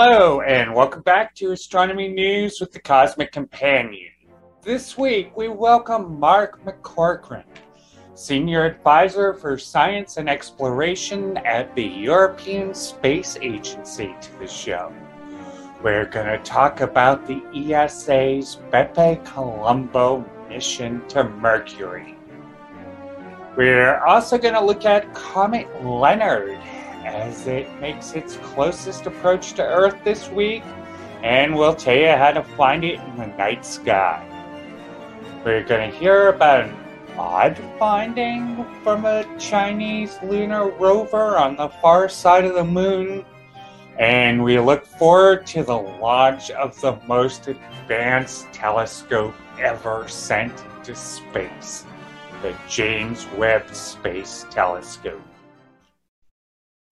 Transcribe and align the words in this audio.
Hello, 0.00 0.42
and 0.42 0.72
welcome 0.72 1.02
back 1.02 1.34
to 1.34 1.50
Astronomy 1.50 2.06
News 2.06 2.60
with 2.60 2.70
the 2.70 2.78
Cosmic 2.78 3.32
Companion. 3.32 4.12
This 4.62 4.96
week, 4.96 5.36
we 5.36 5.48
welcome 5.48 6.20
Mark 6.20 6.64
McCaughrean, 6.64 7.42
Senior 8.14 8.64
Advisor 8.64 9.34
for 9.34 9.58
Science 9.58 10.16
and 10.16 10.30
Exploration 10.30 11.36
at 11.38 11.74
the 11.74 11.82
European 11.82 12.74
Space 12.74 13.36
Agency, 13.42 14.14
to 14.20 14.38
the 14.38 14.46
show. 14.46 14.94
We're 15.82 16.06
going 16.06 16.26
to 16.26 16.38
talk 16.44 16.80
about 16.80 17.26
the 17.26 17.42
ESA's 17.52 18.58
Bepi 18.70 19.16
Colombo 19.24 20.24
mission 20.48 21.02
to 21.08 21.24
Mercury. 21.24 22.16
We're 23.56 23.98
also 24.04 24.38
going 24.38 24.54
to 24.54 24.64
look 24.64 24.84
at 24.84 25.12
Comet 25.12 25.66
Leonard 25.84 26.60
as 27.08 27.46
it 27.46 27.72
makes 27.80 28.12
its 28.12 28.36
closest 28.36 29.06
approach 29.06 29.54
to 29.54 29.62
Earth 29.62 29.96
this 30.04 30.28
week, 30.30 30.62
and 31.22 31.54
we'll 31.54 31.74
tell 31.74 31.96
you 31.96 32.08
how 32.08 32.30
to 32.30 32.42
find 32.42 32.84
it 32.84 33.00
in 33.00 33.16
the 33.16 33.26
night 33.26 33.64
sky. 33.64 34.24
We're 35.44 35.64
going 35.64 35.90
to 35.90 35.96
hear 35.96 36.28
about 36.28 36.64
an 36.64 36.76
odd 37.16 37.58
finding 37.78 38.64
from 38.82 39.04
a 39.04 39.24
Chinese 39.38 40.18
lunar 40.22 40.70
rover 40.70 41.36
on 41.38 41.56
the 41.56 41.68
far 41.80 42.08
side 42.08 42.44
of 42.44 42.54
the 42.54 42.64
moon, 42.64 43.24
and 43.98 44.42
we 44.44 44.60
look 44.60 44.86
forward 44.86 45.46
to 45.48 45.62
the 45.62 45.76
launch 45.76 46.50
of 46.50 46.80
the 46.80 46.98
most 47.06 47.48
advanced 47.48 48.52
telescope 48.52 49.34
ever 49.58 50.06
sent 50.06 50.52
into 50.76 50.94
space 50.94 51.84
the 52.42 52.54
James 52.68 53.26
Webb 53.36 53.74
Space 53.74 54.46
Telescope. 54.50 55.27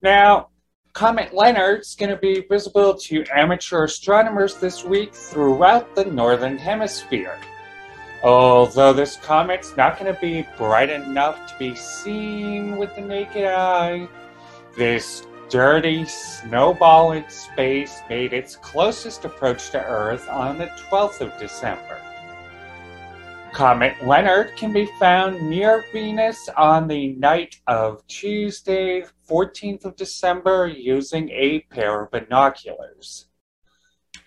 Now, 0.02 0.48
Comet 0.92 1.34
Leonard's 1.34 1.94
going 1.94 2.10
to 2.10 2.16
be 2.16 2.46
visible 2.48 2.94
to 2.94 3.24
amateur 3.34 3.84
astronomers 3.84 4.56
this 4.56 4.84
week 4.84 5.14
throughout 5.14 5.94
the 5.94 6.04
Northern 6.04 6.58
Hemisphere. 6.58 7.38
Although 8.22 8.92
this 8.92 9.16
comet's 9.16 9.76
not 9.76 9.98
going 9.98 10.12
to 10.12 10.20
be 10.20 10.46
bright 10.56 10.90
enough 10.90 11.46
to 11.50 11.58
be 11.58 11.74
seen 11.74 12.76
with 12.76 12.94
the 12.94 13.02
naked 13.02 13.44
eye, 13.44 14.08
this 14.76 15.26
dirty 15.48 16.04
snowball 16.04 17.12
in 17.12 17.28
space 17.30 18.00
made 18.08 18.32
its 18.32 18.56
closest 18.56 19.24
approach 19.24 19.70
to 19.70 19.82
Earth 19.82 20.28
on 20.28 20.58
the 20.58 20.66
12th 20.90 21.20
of 21.20 21.38
December. 21.38 22.00
Comet 23.52 23.94
Leonard 24.06 24.54
can 24.56 24.72
be 24.72 24.88
found 24.98 25.40
near 25.48 25.84
Venus 25.92 26.48
on 26.56 26.88
the 26.88 27.14
night 27.14 27.60
of 27.66 28.06
Tuesday, 28.06 29.04
14th 29.28 29.84
of 29.84 29.96
December, 29.96 30.66
using 30.66 31.30
a 31.30 31.60
pair 31.70 32.02
of 32.02 32.10
binoculars. 32.10 33.26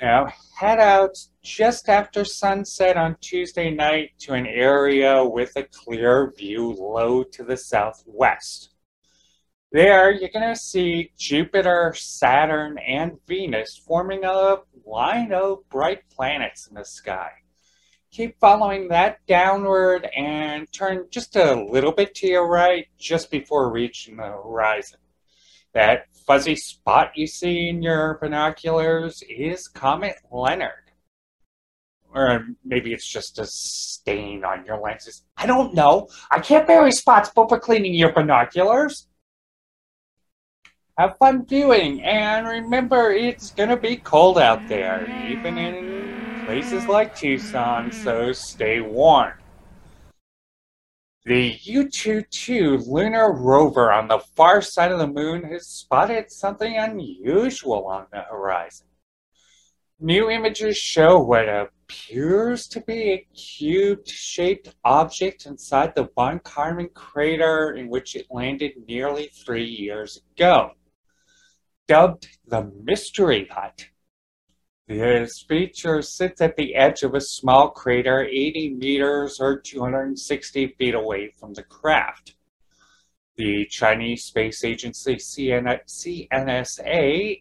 Now, 0.01 0.31
head 0.57 0.79
out 0.79 1.17
just 1.43 1.89
after 1.89 2.23
sunset 2.23 2.95
on 2.95 3.17
Tuesday 3.19 3.69
night 3.69 4.11
to 4.19 4.33
an 4.33 4.45
area 4.45 5.23
with 5.23 5.51
a 5.55 5.63
clear 5.63 6.31
view 6.37 6.71
low 6.71 7.23
to 7.23 7.43
the 7.43 7.57
southwest. 7.57 8.73
There, 9.71 10.11
you're 10.11 10.29
going 10.29 10.53
to 10.53 10.59
see 10.59 11.11
Jupiter, 11.17 11.93
Saturn, 11.95 12.77
and 12.79 13.19
Venus 13.27 13.77
forming 13.85 14.23
a 14.23 14.57
line 14.85 15.33
of 15.33 15.67
bright 15.69 16.09
planets 16.09 16.67
in 16.67 16.75
the 16.75 16.85
sky 16.85 17.31
keep 18.11 18.39
following 18.39 18.87
that 18.87 19.25
downward 19.27 20.09
and 20.15 20.71
turn 20.71 21.05
just 21.09 21.35
a 21.35 21.53
little 21.55 21.91
bit 21.91 22.15
to 22.15 22.27
your 22.27 22.47
right 22.47 22.87
just 22.97 23.29
before 23.29 23.71
reaching 23.71 24.17
the 24.17 24.23
horizon. 24.23 24.99
That 25.73 26.07
fuzzy 26.25 26.55
spot 26.55 27.11
you 27.15 27.27
see 27.27 27.69
in 27.69 27.83
your 27.83 28.17
binoculars 28.19 29.23
is 29.29 29.67
Comet 29.67 30.15
Leonard. 30.31 30.91
Or 32.11 32.47
maybe 32.65 32.91
it's 32.91 33.07
just 33.07 33.37
a 33.37 33.45
stain 33.45 34.43
on 34.43 34.65
your 34.65 34.79
lenses. 34.79 35.23
I 35.37 35.45
don't 35.45 35.75
know. 35.75 36.07
I 36.31 36.39
can't 36.39 36.67
be 36.67 36.75
responsible 36.75 37.47
for 37.47 37.59
cleaning 37.59 37.93
your 37.93 38.11
binoculars. 38.11 39.07
Have 40.97 41.17
fun 41.17 41.45
viewing, 41.45 42.01
and 42.03 42.45
remember, 42.45 43.11
it's 43.11 43.51
gonna 43.51 43.77
be 43.77 43.95
cold 43.95 44.37
out 44.37 44.67
there, 44.67 45.07
even 45.29 45.57
in 45.57 45.98
places 46.49 46.87
like 46.87 47.15
Tucson, 47.15 47.91
so 47.91 48.31
stay 48.31 48.81
warm. 48.81 49.33
The 51.23 51.53
Yutu-2 51.53 52.87
lunar 52.87 53.33
rover 53.33 53.91
on 53.91 54.07
the 54.07 54.17
far 54.35 54.59
side 54.59 54.91
of 54.91 54.97
the 54.97 55.05
moon 55.05 55.43
has 55.43 55.67
spotted 55.67 56.31
something 56.31 56.75
unusual 56.75 57.85
on 57.85 58.07
the 58.11 58.21
horizon. 58.21 58.87
New 59.99 60.31
images 60.31 60.75
show 60.75 61.19
what 61.19 61.47
appears 61.47 62.67
to 62.69 62.81
be 62.81 63.11
a 63.11 63.27
cube-shaped 63.35 64.73
object 64.83 65.45
inside 65.45 65.93
the 65.93 66.09
Von 66.15 66.39
Karman 66.39 66.91
crater 66.95 67.75
in 67.77 67.89
which 67.89 68.15
it 68.15 68.25
landed 68.31 68.71
nearly 68.87 69.29
three 69.45 69.65
years 69.67 70.19
ago. 70.33 70.71
Dubbed 71.87 72.27
the 72.47 72.71
Mystery 72.83 73.47
Hut, 73.51 73.85
this 74.89 75.45
feature 75.47 76.01
sits 76.01 76.41
at 76.41 76.55
the 76.55 76.73
edge 76.73 77.03
of 77.03 77.13
a 77.13 77.21
small 77.21 77.69
crater 77.69 78.23
80 78.23 78.71
meters 78.71 79.39
or 79.39 79.59
260 79.59 80.67
feet 80.79 80.95
away 80.95 81.31
from 81.39 81.53
the 81.53 81.61
craft. 81.61 82.33
The 83.37 83.67
Chinese 83.67 84.23
Space 84.23 84.63
Agency 84.63 85.17
CNSA 85.17 86.19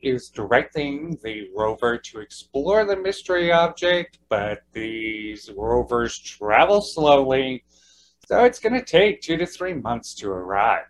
is 0.03 0.29
directing 0.29 1.19
the 1.25 1.49
rover 1.57 1.97
to 1.97 2.21
explore 2.21 2.85
the 2.85 2.99
mystery 2.99 3.51
object, 3.51 4.19
but 4.29 4.59
these 4.75 5.51
rovers 5.57 6.19
travel 6.19 6.83
slowly, 6.83 7.65
so 8.27 8.45
it's 8.45 8.61
going 8.61 8.75
to 8.75 8.85
take 8.85 9.23
two 9.23 9.39
to 9.39 9.47
three 9.47 9.73
months 9.73 10.15
to 10.17 10.29
arrive. 10.29 10.85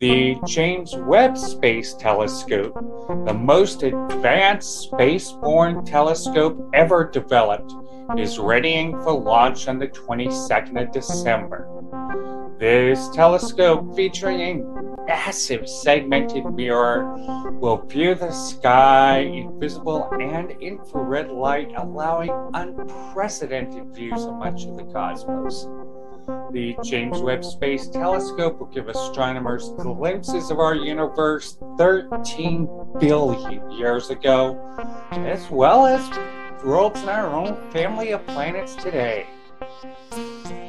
The 0.00 0.36
James 0.44 0.96
Webb 0.96 1.38
Space 1.38 1.94
Telescope, 1.94 2.74
the 3.26 3.32
most 3.32 3.84
advanced 3.84 4.90
spaceborne 4.90 5.86
telescope 5.86 6.68
ever 6.74 7.08
developed, 7.08 7.72
is 8.18 8.40
readying 8.40 9.00
for 9.02 9.12
launch 9.12 9.68
on 9.68 9.78
the 9.78 9.86
22nd 9.86 10.82
of 10.82 10.90
December. 10.90 11.68
This 12.58 13.08
telescope, 13.10 13.94
featuring 13.94 14.40
a 14.62 15.04
massive 15.06 15.68
segmented 15.68 16.44
mirror, 16.52 17.14
will 17.60 17.76
view 17.86 18.16
the 18.16 18.32
sky 18.32 19.18
in 19.18 19.60
visible 19.60 20.10
and 20.20 20.50
infrared 20.60 21.30
light, 21.30 21.70
allowing 21.76 22.32
unprecedented 22.54 23.94
views 23.94 24.24
of 24.24 24.34
much 24.34 24.64
of 24.64 24.76
the 24.76 24.84
cosmos. 24.92 25.68
The 26.26 26.76
James 26.82 27.20
Webb 27.20 27.44
Space 27.44 27.88
Telescope 27.88 28.58
will 28.58 28.68
give 28.68 28.88
astronomers 28.88 29.68
glimpses 29.70 30.50
of 30.50 30.58
our 30.58 30.74
universe 30.74 31.58
13 31.76 32.68
billion 32.98 33.70
years 33.70 34.08
ago, 34.08 34.58
as 35.10 35.50
well 35.50 35.84
as 35.84 36.02
worlds 36.64 37.02
in 37.02 37.10
our 37.10 37.34
own 37.34 37.70
family 37.70 38.12
of 38.12 38.26
planets 38.26 38.74
today. 38.74 39.26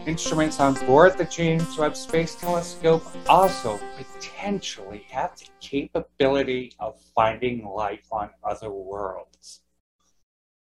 Instruments 0.05 0.59
on 0.59 0.73
board 0.85 1.17
the 1.17 1.25
James 1.25 1.77
Webb 1.77 1.95
Space 1.95 2.35
Telescope 2.35 3.05
also 3.29 3.79
potentially 3.95 5.05
have 5.09 5.37
the 5.37 5.47
capability 5.61 6.73
of 6.79 6.99
finding 7.15 7.65
life 7.65 8.07
on 8.11 8.29
other 8.43 8.71
worlds. 8.71 9.61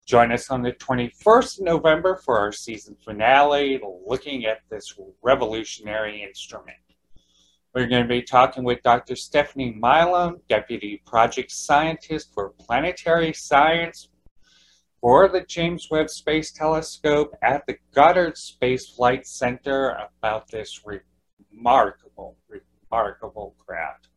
Join 0.07 0.33
us 0.33 0.51
on 0.51 0.61
the 0.61 0.73
21st 0.73 1.61
of 1.61 1.65
November 1.65 2.17
for 2.17 2.39
our 2.39 2.53
season 2.53 2.95
finale, 3.03 3.81
looking 4.07 4.45
at 4.45 4.59
this 4.69 4.95
revolutionary 5.23 6.23
instrument. 6.23 6.77
We're 7.75 7.87
going 7.87 8.03
to 8.03 8.09
be 8.09 8.21
talking 8.21 8.65
with 8.65 8.83
Dr. 8.83 9.17
Stephanie 9.17 9.75
Milam, 9.81 10.43
Deputy 10.47 11.03
Project 11.07 11.51
Scientist 11.51 12.35
for 12.35 12.51
Planetary 12.51 13.33
Science 13.33 14.11
for 15.01 15.27
the 15.27 15.41
James 15.41 15.89
Webb 15.91 16.11
Space 16.11 16.53
Telescope 16.53 17.35
at 17.43 17.67
the 17.67 17.79
Goddard 17.95 18.37
Space 18.37 18.91
Flight 18.91 19.27
Center 19.27 19.97
about 20.19 20.51
this 20.51 20.83
remarkable, 21.51 22.37
remarkable 22.49 23.57
craft. 23.59 24.09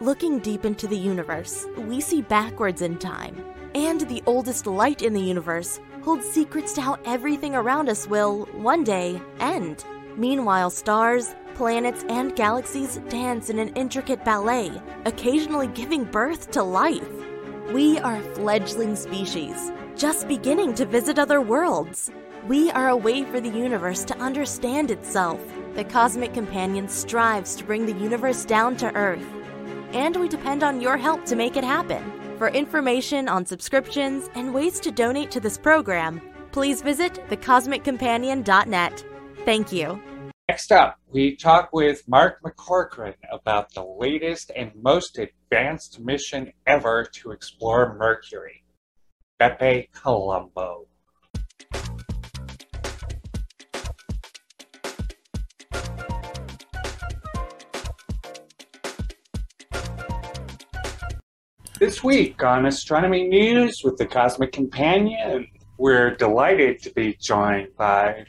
Looking 0.00 0.40
deep 0.40 0.66
into 0.66 0.86
the 0.86 0.98
universe, 0.98 1.66
we 1.78 2.02
see 2.02 2.20
backwards 2.20 2.82
in 2.82 2.98
time 2.98 3.42
and 3.74 4.02
the 4.02 4.22
oldest 4.26 4.66
light 4.66 5.00
in 5.00 5.14
the 5.14 5.22
universe 5.22 5.80
holds 6.02 6.28
secrets 6.28 6.74
to 6.74 6.82
how 6.82 6.98
everything 7.06 7.54
around 7.54 7.88
us 7.88 8.06
will, 8.06 8.44
one 8.52 8.84
day, 8.84 9.18
end. 9.40 9.86
Meanwhile, 10.16 10.68
stars, 10.68 11.34
planets, 11.54 12.04
and 12.10 12.36
galaxies 12.36 12.98
dance 13.08 13.48
in 13.48 13.58
an 13.58 13.70
intricate 13.70 14.22
ballet, 14.22 14.70
occasionally 15.06 15.68
giving 15.68 16.04
birth 16.04 16.50
to 16.50 16.62
life. 16.62 17.08
We 17.72 17.98
are 17.98 18.16
a 18.16 18.34
fledgling 18.34 18.96
species, 18.96 19.72
just 19.96 20.28
beginning 20.28 20.74
to 20.74 20.84
visit 20.84 21.18
other 21.18 21.40
worlds. 21.40 22.10
We 22.46 22.70
are 22.72 22.90
a 22.90 22.96
way 22.96 23.24
for 23.24 23.40
the 23.40 23.48
universe 23.48 24.04
to 24.04 24.18
understand 24.18 24.90
itself. 24.90 25.40
The 25.74 25.84
Cosmic 25.84 26.34
Companion 26.34 26.86
strives 26.86 27.56
to 27.56 27.64
bring 27.64 27.86
the 27.86 28.00
universe 28.04 28.44
down 28.44 28.76
to 28.76 28.94
Earth 28.94 29.35
and 29.96 30.14
we 30.14 30.28
depend 30.28 30.62
on 30.62 30.80
your 30.80 30.98
help 30.98 31.24
to 31.24 31.34
make 31.34 31.56
it 31.56 31.64
happen. 31.64 32.02
For 32.36 32.48
information 32.48 33.28
on 33.28 33.46
subscriptions 33.46 34.28
and 34.34 34.52
ways 34.52 34.78
to 34.80 34.90
donate 34.90 35.30
to 35.30 35.40
this 35.40 35.56
program, 35.56 36.20
please 36.52 36.82
visit 36.82 37.14
thecosmiccompanion.net. 37.30 39.04
Thank 39.46 39.72
you. 39.72 40.02
Next 40.48 40.70
up, 40.70 40.98
we 41.08 41.34
talk 41.34 41.70
with 41.72 42.06
Mark 42.06 42.42
McCaughrean 42.42 43.14
about 43.32 43.72
the 43.72 43.82
latest 43.82 44.52
and 44.54 44.70
most 44.80 45.18
advanced 45.18 45.98
mission 45.98 46.52
ever 46.66 47.04
to 47.14 47.32
explore 47.32 47.96
Mercury, 47.96 48.64
Bepi 49.40 49.88
Colombo. 49.92 50.86
This 61.78 62.02
week 62.02 62.42
on 62.42 62.64
Astronomy 62.64 63.24
News 63.28 63.82
with 63.84 63.98
the 63.98 64.06
Cosmic 64.06 64.50
Companion, 64.50 65.46
we're 65.76 66.16
delighted 66.16 66.80
to 66.84 66.90
be 66.94 67.18
joined 67.20 67.68
by 67.76 68.24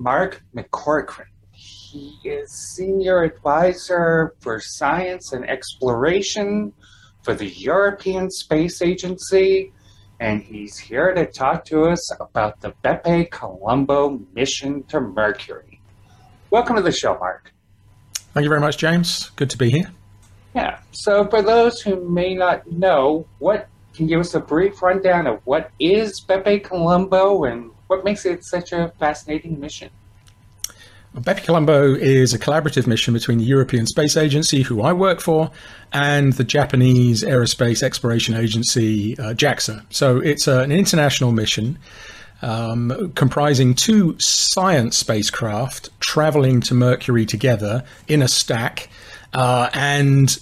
Mark 0.00 0.42
McCaughrean. 0.52 1.26
He 1.52 2.18
is 2.24 2.50
Senior 2.50 3.22
Advisor 3.22 4.34
for 4.40 4.58
Science 4.58 5.32
and 5.32 5.48
Exploration 5.48 6.72
for 7.22 7.34
the 7.34 7.46
European 7.46 8.32
Space 8.32 8.82
Agency, 8.82 9.72
and 10.18 10.42
he's 10.42 10.76
here 10.76 11.14
to 11.14 11.24
talk 11.24 11.64
to 11.66 11.84
us 11.84 12.10
about 12.20 12.60
the 12.60 12.74
Bepi 12.82 13.26
Colombo 13.26 14.20
mission 14.34 14.82
to 14.88 15.00
Mercury. 15.00 15.80
Welcome 16.50 16.74
to 16.74 16.82
the 16.82 16.90
show, 16.90 17.16
Mark. 17.20 17.52
Thank 18.34 18.42
you 18.42 18.48
very 18.48 18.60
much, 18.60 18.76
James. 18.76 19.30
Good 19.36 19.50
to 19.50 19.56
be 19.56 19.70
here. 19.70 19.92
Yeah. 20.58 20.80
So, 20.90 21.24
for 21.28 21.40
those 21.40 21.80
who 21.80 22.08
may 22.08 22.34
not 22.34 22.70
know, 22.70 23.26
what 23.38 23.68
can 23.94 24.08
you 24.08 24.16
give 24.16 24.20
us 24.20 24.34
a 24.34 24.40
brief 24.40 24.82
rundown 24.82 25.26
of 25.28 25.40
what 25.44 25.70
is 25.78 26.20
Bepi 26.20 26.60
Colombo 26.60 27.44
and 27.44 27.70
what 27.86 28.04
makes 28.04 28.26
it 28.26 28.44
such 28.44 28.72
a 28.72 28.92
fascinating 28.98 29.60
mission? 29.60 29.90
Bepi 31.14 31.44
Colombo 31.44 31.94
is 31.94 32.34
a 32.34 32.38
collaborative 32.38 32.88
mission 32.88 33.14
between 33.14 33.38
the 33.38 33.44
European 33.44 33.86
Space 33.86 34.16
Agency, 34.16 34.62
who 34.62 34.82
I 34.82 34.92
work 34.92 35.20
for, 35.20 35.50
and 35.92 36.32
the 36.32 36.44
Japanese 36.44 37.22
Aerospace 37.22 37.82
Exploration 37.82 38.34
Agency, 38.34 39.16
uh, 39.18 39.34
JAXA. 39.34 39.84
So 39.90 40.18
it's 40.18 40.48
uh, 40.48 40.60
an 40.60 40.72
international 40.72 41.30
mission 41.30 41.78
um, 42.42 43.12
comprising 43.14 43.74
two 43.74 44.18
science 44.18 44.96
spacecraft 44.96 45.90
traveling 46.00 46.60
to 46.62 46.74
Mercury 46.74 47.26
together 47.26 47.84
in 48.08 48.22
a 48.22 48.28
stack. 48.28 48.88
Uh, 49.32 49.70
and 49.74 50.38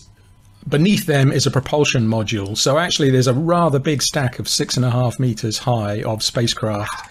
beneath 0.68 1.06
them 1.06 1.32
is 1.32 1.46
a 1.46 1.50
propulsion 1.50 2.08
module. 2.08 2.56
So 2.56 2.78
actually, 2.78 3.10
there's 3.10 3.26
a 3.26 3.34
rather 3.34 3.78
big 3.78 4.02
stack 4.02 4.38
of 4.38 4.48
six 4.48 4.76
and 4.76 4.84
a 4.84 4.90
half 4.90 5.18
meters 5.18 5.58
high 5.58 6.02
of 6.02 6.22
spacecraft 6.22 7.10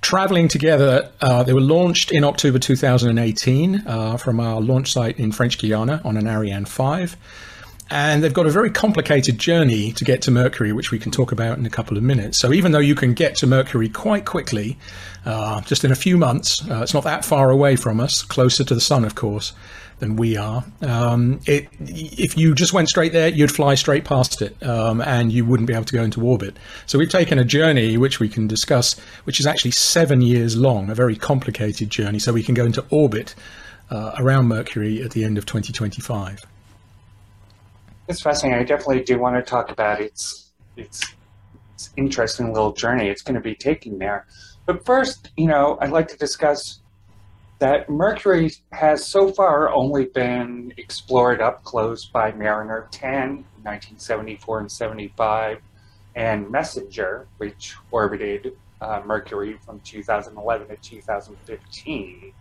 traveling 0.00 0.48
together. 0.48 1.10
Uh, 1.20 1.42
they 1.42 1.52
were 1.52 1.60
launched 1.60 2.12
in 2.12 2.24
October 2.24 2.58
2018 2.58 3.86
uh, 3.86 4.16
from 4.16 4.40
our 4.40 4.60
launch 4.60 4.92
site 4.92 5.18
in 5.18 5.32
French 5.32 5.58
Guiana 5.58 6.00
on 6.04 6.16
an 6.16 6.26
Ariane 6.26 6.64
5. 6.64 7.16
And 7.90 8.22
they've 8.22 8.34
got 8.34 8.44
a 8.44 8.50
very 8.50 8.70
complicated 8.70 9.38
journey 9.38 9.92
to 9.92 10.04
get 10.04 10.20
to 10.22 10.30
Mercury, 10.30 10.72
which 10.72 10.90
we 10.90 10.98
can 10.98 11.10
talk 11.10 11.32
about 11.32 11.56
in 11.56 11.64
a 11.64 11.70
couple 11.70 11.96
of 11.96 12.02
minutes. 12.02 12.38
So 12.38 12.52
even 12.52 12.72
though 12.72 12.78
you 12.80 12.94
can 12.94 13.14
get 13.14 13.34
to 13.36 13.46
Mercury 13.46 13.88
quite 13.88 14.26
quickly, 14.26 14.76
uh, 15.24 15.62
just 15.62 15.84
in 15.84 15.90
a 15.90 15.96
few 15.96 16.18
months, 16.18 16.62
uh, 16.70 16.82
it's 16.82 16.92
not 16.92 17.04
that 17.04 17.24
far 17.24 17.50
away 17.50 17.76
from 17.76 17.98
us, 17.98 18.22
closer 18.22 18.62
to 18.62 18.74
the 18.74 18.80
sun, 18.80 19.06
of 19.06 19.14
course 19.14 19.54
than 19.98 20.16
we 20.16 20.36
are. 20.36 20.64
Um, 20.82 21.40
it, 21.46 21.68
if 21.80 22.36
you 22.36 22.54
just 22.54 22.72
went 22.72 22.88
straight 22.88 23.12
there, 23.12 23.28
you'd 23.28 23.50
fly 23.50 23.74
straight 23.74 24.04
past 24.04 24.40
it, 24.42 24.60
um, 24.62 25.00
and 25.00 25.32
you 25.32 25.44
wouldn't 25.44 25.66
be 25.66 25.74
able 25.74 25.84
to 25.84 25.94
go 25.94 26.02
into 26.02 26.22
orbit. 26.22 26.56
So 26.86 26.98
we've 26.98 27.10
taken 27.10 27.38
a 27.38 27.44
journey 27.44 27.96
which 27.96 28.20
we 28.20 28.28
can 28.28 28.46
discuss, 28.46 28.98
which 29.24 29.40
is 29.40 29.46
actually 29.46 29.72
seven 29.72 30.20
years 30.20 30.56
long, 30.56 30.90
a 30.90 30.94
very 30.94 31.16
complicated 31.16 31.90
journey. 31.90 32.18
So 32.18 32.32
we 32.32 32.42
can 32.42 32.54
go 32.54 32.64
into 32.64 32.84
orbit 32.90 33.34
uh, 33.90 34.12
around 34.18 34.46
Mercury 34.46 35.02
at 35.02 35.12
the 35.12 35.24
end 35.24 35.38
of 35.38 35.46
2025. 35.46 36.44
It's 38.08 38.22
fascinating. 38.22 38.60
I 38.60 38.64
definitely 38.64 39.04
do 39.04 39.18
want 39.18 39.36
to 39.36 39.42
talk 39.42 39.70
about 39.70 40.00
its 40.00 40.50
its, 40.76 41.02
its 41.74 41.90
interesting 41.96 42.52
little 42.52 42.72
journey 42.72 43.08
it's 43.08 43.22
going 43.22 43.34
to 43.34 43.40
be 43.40 43.54
taking 43.54 43.98
there. 43.98 44.26
But 44.64 44.84
first, 44.84 45.30
you 45.36 45.46
know, 45.46 45.78
I'd 45.80 45.90
like 45.90 46.08
to 46.08 46.16
discuss 46.16 46.80
that 47.58 47.90
Mercury 47.90 48.52
has 48.72 49.06
so 49.06 49.32
far 49.32 49.70
only 49.72 50.06
been 50.06 50.72
explored 50.76 51.40
up 51.40 51.64
close 51.64 52.04
by 52.06 52.30
Mariner 52.32 52.86
10 52.92 53.12
in 53.12 53.36
1974 53.62 54.60
and 54.60 54.72
75, 54.72 55.58
and 56.14 56.50
Messenger, 56.50 57.26
which 57.38 57.74
orbited 57.90 58.56
uh, 58.80 59.02
Mercury 59.04 59.58
from 59.64 59.80
2011 59.80 60.68
to 60.68 60.76
2015. 60.76 62.32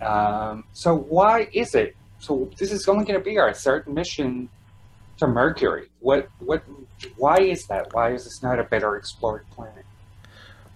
Um, 0.00 0.64
so 0.72 0.96
why 0.96 1.48
is 1.52 1.74
it? 1.74 1.94
So 2.18 2.50
this 2.58 2.72
is 2.72 2.88
only 2.88 3.04
going 3.04 3.18
to 3.18 3.24
be 3.24 3.38
our 3.38 3.52
third 3.52 3.86
mission 3.86 4.48
to 5.18 5.26
Mercury. 5.26 5.88
What? 6.00 6.28
What? 6.38 6.64
Why 7.16 7.36
is 7.38 7.66
that? 7.66 7.92
Why 7.92 8.12
is 8.12 8.24
this 8.24 8.42
not 8.42 8.58
a 8.58 8.64
better 8.64 8.96
explored 8.96 9.44
planet? 9.50 9.84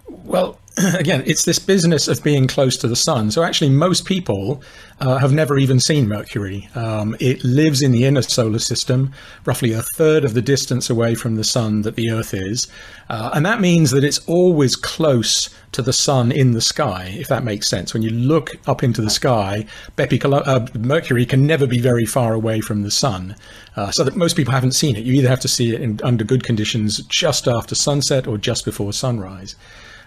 Well, 0.09 0.59
again, 0.99 1.23
it's 1.27 1.45
this 1.45 1.59
business 1.59 2.07
of 2.07 2.23
being 2.23 2.47
close 2.47 2.77
to 2.77 2.87
the 2.87 2.97
sun. 2.97 3.31
So 3.31 3.43
actually, 3.43 3.71
most 3.71 4.05
people 4.05 4.61
uh, 5.01 5.17
have 5.17 5.33
never 5.33 5.57
even 5.57 5.81
seen 5.81 6.07
Mercury. 6.07 6.69
Um, 6.75 7.17
it 7.19 7.43
lives 7.43 7.81
in 7.81 7.93
the 7.93 8.05
inner 8.05 8.21
solar 8.21 8.59
system, 8.59 9.13
roughly 9.47 9.73
a 9.73 9.83
third 9.97 10.23
of 10.23 10.35
the 10.35 10.43
distance 10.43 10.91
away 10.91 11.15
from 11.15 11.37
the 11.37 11.45
sun 11.45 11.81
that 11.83 11.97
the 11.97 12.11
Earth 12.11 12.35
is. 12.35 12.69
Uh, 13.09 13.31
and 13.33 13.47
that 13.47 13.59
means 13.59 13.91
that 13.93 14.05
it's 14.05 14.19
always 14.27 14.77
close 14.77 15.49
to 15.73 15.81
the 15.81 15.95
sun 15.95 16.31
in 16.31 16.53
the 16.53 16.61
sky, 16.61 17.15
if 17.19 17.29
that 17.29 17.43
makes 17.43 17.69
sense. 17.69 17.95
When 17.95 18.03
you 18.03 18.11
look 18.11 18.57
up 18.67 18.83
into 18.83 19.01
the 19.01 19.11
sky, 19.11 19.65
uh, 19.99 20.67
Mercury 20.75 21.25
can 21.25 21.47
never 21.47 21.67
be 21.67 21.79
very 21.79 22.05
far 22.05 22.35
away 22.35 22.61
from 22.61 22.83
the 22.83 22.91
sun. 22.91 23.35
Uh, 23.77 23.91
so 23.91 24.05
that 24.05 24.17
most 24.17 24.37
people 24.37 24.53
haven't 24.53 24.73
seen 24.73 24.97
it. 24.97 25.05
You 25.05 25.15
either 25.15 25.29
have 25.29 25.41
to 25.41 25.49
see 25.49 25.75
it 25.75 25.81
in, 25.81 26.01
under 26.03 26.25
good 26.25 26.45
conditions 26.45 26.99
just 27.05 27.49
after 27.49 27.75
sunset 27.75 28.27
or 28.27 28.37
just 28.37 28.67
before 28.67 28.93
sunrise. 28.93 29.57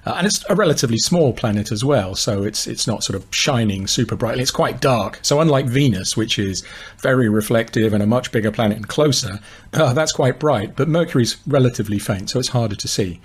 Uh, 0.06 0.16
and 0.18 0.28
it's 0.28 0.44
a 0.50 0.56
relatively 0.56 0.98
small 0.98 1.34
planet 1.34 1.72
as 1.72 1.84
well, 1.84 2.16
so 2.16 2.44
it's 2.44 2.68
it's 2.68 2.88
not 2.88 3.04
sort 3.04 3.16
of 3.16 3.28
shining 3.34 3.86
super 3.86 4.16
brightly. 4.16 4.42
It's 4.42 4.52
quite 4.52 4.80
dark. 4.80 5.20
So 5.22 5.42
unlike 5.42 5.66
Venus, 5.66 6.16
which 6.16 6.40
is 6.40 6.66
very 7.00 7.30
reflective 7.30 7.94
and 7.94 8.02
a 8.02 8.08
much 8.08 8.32
bigger 8.32 8.52
planet 8.52 8.78
and 8.78 8.88
closer, 8.88 9.40
uh, 9.74 9.94
that's 9.94 10.14
quite 10.14 10.40
bright. 10.40 10.76
But 10.76 10.88
Mercury's 10.88 11.38
relatively 11.46 12.00
faint, 12.00 12.30
so 12.30 12.40
it's 12.40 12.50
harder 12.50 12.76
to 12.76 12.88
see. 12.88 13.20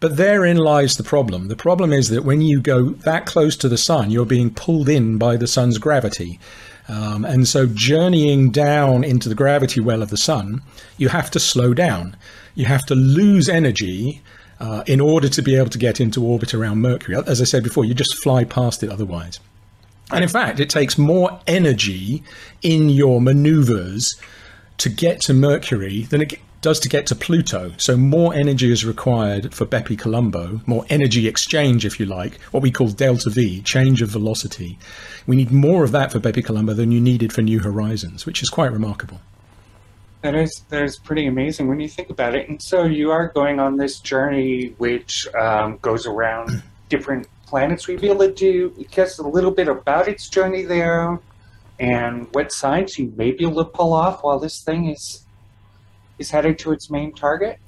But 0.00 0.16
therein 0.16 0.56
lies 0.56 0.96
the 0.96 1.04
problem. 1.04 1.48
The 1.48 1.56
problem 1.56 1.92
is 1.92 2.08
that 2.08 2.24
when 2.24 2.40
you 2.40 2.60
go 2.60 2.90
that 2.90 3.26
close 3.26 3.54
to 3.58 3.68
the 3.68 3.78
sun, 3.78 4.10
you're 4.10 4.24
being 4.24 4.50
pulled 4.50 4.88
in 4.88 5.18
by 5.18 5.36
the 5.36 5.46
sun's 5.46 5.78
gravity. 5.78 6.40
Um, 6.88 7.24
and 7.24 7.46
so, 7.46 7.66
journeying 7.66 8.50
down 8.50 9.04
into 9.04 9.28
the 9.28 9.34
gravity 9.34 9.78
well 9.78 10.02
of 10.02 10.10
the 10.10 10.16
sun, 10.16 10.62
you 10.96 11.08
have 11.10 11.30
to 11.32 11.38
slow 11.38 11.72
down. 11.72 12.16
You 12.54 12.64
have 12.64 12.84
to 12.86 12.94
lose 12.94 13.48
energy 13.48 14.22
uh, 14.60 14.84
in 14.86 15.00
order 15.00 15.28
to 15.28 15.42
be 15.42 15.56
able 15.56 15.70
to 15.70 15.78
get 15.78 16.00
into 16.00 16.24
orbit 16.24 16.54
around 16.54 16.78
Mercury. 16.78 17.16
As 17.26 17.40
I 17.40 17.44
said 17.44 17.62
before, 17.62 17.84
you 17.84 17.94
just 17.94 18.22
fly 18.22 18.44
past 18.44 18.82
it 18.82 18.90
otherwise. 18.90 19.40
And 20.12 20.22
in 20.22 20.28
fact, 20.28 20.60
it 20.60 20.68
takes 20.68 20.98
more 20.98 21.40
energy 21.46 22.22
in 22.62 22.88
your 22.88 23.20
maneuvers 23.20 24.08
to 24.78 24.88
get 24.88 25.20
to 25.22 25.34
Mercury 25.34 26.02
than 26.02 26.20
it 26.20 26.34
does 26.62 26.80
to 26.80 26.88
get 26.88 27.06
to 27.06 27.14
Pluto. 27.14 27.72
So 27.78 27.96
more 27.96 28.34
energy 28.34 28.70
is 28.70 28.84
required 28.84 29.54
for 29.54 29.64
Bepi 29.64 29.96
Colombo, 29.96 30.60
more 30.66 30.84
energy 30.90 31.26
exchange, 31.26 31.86
if 31.86 31.98
you 31.98 32.06
like, 32.06 32.40
what 32.50 32.62
we 32.62 32.70
call 32.70 32.88
delta 32.88 33.30
V, 33.30 33.62
change 33.62 34.02
of 34.02 34.10
velocity. 34.10 34.78
We 35.26 35.36
need 35.36 35.50
more 35.50 35.84
of 35.84 35.92
that 35.92 36.12
for 36.12 36.18
Bepi 36.18 36.42
Colombo 36.42 36.74
than 36.74 36.92
you 36.92 37.00
needed 37.00 37.32
for 37.32 37.40
New 37.40 37.60
Horizons, 37.60 38.26
which 38.26 38.42
is 38.42 38.50
quite 38.50 38.72
remarkable. 38.72 39.20
That 40.22 40.34
is 40.34 40.64
that 40.68 40.82
is 40.82 40.98
pretty 40.98 41.26
amazing 41.26 41.66
when 41.66 41.80
you 41.80 41.88
think 41.88 42.10
about 42.10 42.34
it. 42.34 42.48
And 42.48 42.60
so 42.60 42.84
you 42.84 43.10
are 43.10 43.28
going 43.28 43.58
on 43.58 43.76
this 43.76 44.00
journey, 44.00 44.74
which 44.76 45.26
um, 45.34 45.78
goes 45.80 46.06
around 46.06 46.62
different 46.90 47.26
planets. 47.46 47.86
Will 47.86 47.94
you 47.94 48.00
be 48.00 48.10
able 48.10 48.30
to 48.30 48.86
just 48.90 49.18
a 49.18 49.26
little 49.26 49.50
bit 49.50 49.68
about 49.68 50.08
its 50.08 50.28
journey 50.28 50.62
there, 50.62 51.18
and 51.78 52.26
what 52.32 52.52
science 52.52 52.98
you 52.98 53.12
may 53.16 53.32
be 53.32 53.46
able 53.46 53.64
to 53.64 53.70
pull 53.70 53.94
off 53.94 54.22
while 54.22 54.38
this 54.38 54.62
thing 54.62 54.90
is 54.90 55.24
is 56.18 56.30
headed 56.30 56.58
to 56.58 56.72
its 56.72 56.90
main 56.90 57.14
target? 57.14 57.58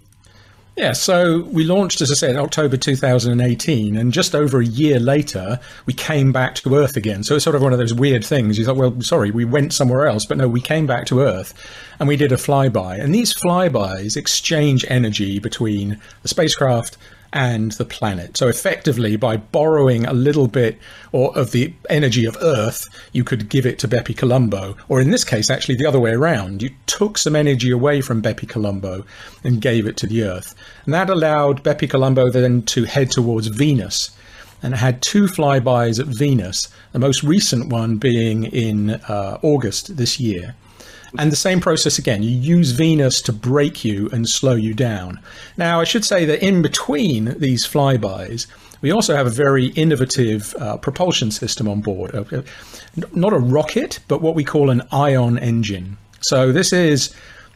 Yeah, 0.75 0.93
so 0.93 1.43
we 1.53 1.65
launched, 1.65 2.01
as 2.01 2.11
I 2.11 2.15
said, 2.15 2.37
October 2.37 2.79
2018, 2.79 3.95
and 3.95 4.11
just 4.11 4.35
over 4.35 4.59
a 4.59 4.65
year 4.65 4.99
later, 4.99 5.61
we 5.85 5.93
came 5.93 6.33
back 6.33 6.55
to 6.57 6.75
Earth 6.75 6.97
again. 6.97 7.23
So 7.25 7.35
it's 7.35 7.45
sort 7.45 7.55
of 7.55 7.61
one 7.61 7.75
of 7.75 7.79
those 7.79 7.93
weird 7.93 8.25
things. 8.25 8.59
You 8.59 8.65
thought, 8.65 8.77
well, 8.77 8.99
sorry, 9.03 9.31
we 9.31 9.45
went 9.45 9.75
somewhere 9.75 10.07
else, 10.07 10.25
but 10.25 10.39
no, 10.39 10.49
we 10.49 10.63
came 10.63 10.87
back 10.87 11.05
to 11.07 11.21
Earth 11.21 11.53
and 11.99 12.09
we 12.09 12.17
did 12.17 12.33
a 12.33 12.37
flyby. 12.37 12.99
And 12.99 13.15
these 13.15 13.35
flybys 13.35 14.17
exchange 14.17 14.87
energy 14.89 15.39
between 15.39 16.01
the 16.23 16.29
spacecraft 16.29 16.97
and 17.33 17.73
the 17.73 17.85
planet. 17.85 18.37
So 18.37 18.49
effectively, 18.49 19.17
by 19.17 19.37
borrowing 19.37 20.05
a 20.05 20.13
little 20.13 20.49
bit 20.49 20.79
or 21.13 21.37
of 21.37 21.53
the 21.53 21.73
energy 21.89 22.25
of 22.25 22.37
Earth, 22.41 22.89
you 23.13 23.25
could 23.25 23.49
give 23.49 23.67
it 23.67 23.79
to 23.81 23.89
Bepi 23.89 24.15
Colombo, 24.15 24.77
or 24.89 25.01
in 25.01 25.11
this 25.11 25.25
case, 25.25 25.51
actually 25.51 25.77
the 25.77 25.87
other 25.87 26.01
way 26.01 26.13
around. 26.13 26.63
You 26.63 26.71
took 26.87 27.19
some 27.19 27.37
energy 27.37 27.71
away 27.71 28.01
from 28.01 28.23
Bepi 28.23 28.47
Colombo 28.47 29.05
and 29.45 29.61
gave 29.61 29.87
it 29.87 29.97
to 29.99 30.07
the 30.07 30.23
Earth, 30.23 30.55
and 30.85 30.95
that 30.95 31.11
allowed 31.11 31.63
Bepi 31.63 31.89
Colombo 31.89 32.31
then 32.31 32.63
to 32.63 32.85
head 32.85 33.11
towards 33.11 33.47
Venus. 33.47 34.11
And 34.65 34.75
it 34.75 34.77
had 34.77 35.03
two 35.03 35.25
flybys 35.25 35.99
at 35.99 36.07
Venus, 36.07 36.69
the 36.93 37.01
most 37.01 37.25
recent 37.25 37.69
one 37.71 37.97
being 37.97 38.45
in 38.45 38.91
uh, 38.91 39.39
August 39.43 39.97
this 39.97 40.21
year. 40.21 40.55
And 41.19 41.31
the 41.31 41.37
same 41.37 41.61
process 41.61 41.99
again, 41.99 42.23
you 42.23 42.31
use 42.31 42.71
Venus 42.71 43.21
to 43.23 43.33
break 43.33 43.85
you 43.85 44.09
and 44.13 44.29
slow 44.29 44.55
you 44.55 44.73
down. 44.73 45.21
Now, 45.57 45.81
I 45.81 45.85
should 45.85 46.05
say 46.05 46.25
that 46.25 46.43
in 46.43 46.63
between 46.63 47.39
these 47.39 47.67
flybys, 47.67 48.47
we 48.81 48.91
also 48.91 49.15
have 49.15 49.27
a 49.27 49.31
very 49.31 49.67
innovative 49.67 50.55
uh, 50.59 50.77
propulsion 50.79 51.31
system 51.31 51.69
on 51.69 51.81
board. 51.81 52.15
Uh, 52.15 52.43
not 53.15 53.33
a 53.33 53.39
rocket, 53.39 54.01
but 54.09 54.23
what 54.23 54.35
we 54.35 54.43
call 54.43 54.71
an 54.71 54.83
ion 54.91 55.39
engine. 55.39 55.99
So 56.21 56.51
this 56.51 56.73
is 56.73 57.15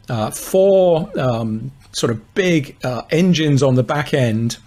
uh, 0.09 0.31
four 0.31 1.11
um, 1.19 1.71
sort 1.91 2.11
of 2.11 2.33
big 2.33 2.77
uh, 2.83 3.03
engines 3.09 3.63
on 3.63 3.75
the 3.75 3.83
back 3.83 4.13
end, 4.13 4.57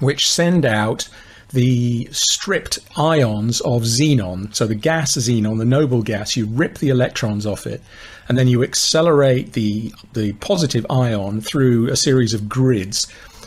which 0.00 0.28
send 0.28 0.64
out 0.64 1.08
the 1.54 2.08
stripped 2.10 2.78
ions 2.96 3.60
of 3.62 3.82
xenon. 3.82 4.54
So 4.54 4.66
the 4.66 4.74
gas 4.74 5.16
xenon, 5.16 5.58
the 5.58 5.64
noble 5.64 6.02
gas, 6.02 6.36
you 6.36 6.46
rip 6.46 6.78
the 6.78 6.90
electrons 6.90 7.46
off 7.46 7.66
it, 7.66 7.80
and 8.28 8.36
then 8.36 8.48
you 8.48 8.62
accelerate 8.62 9.54
the 9.54 9.92
the 10.12 10.32
positive 10.34 10.84
ion 10.90 11.40
through 11.40 11.88
a 11.88 11.96
series 11.96 12.34
of 12.34 12.48
grids 12.48 13.06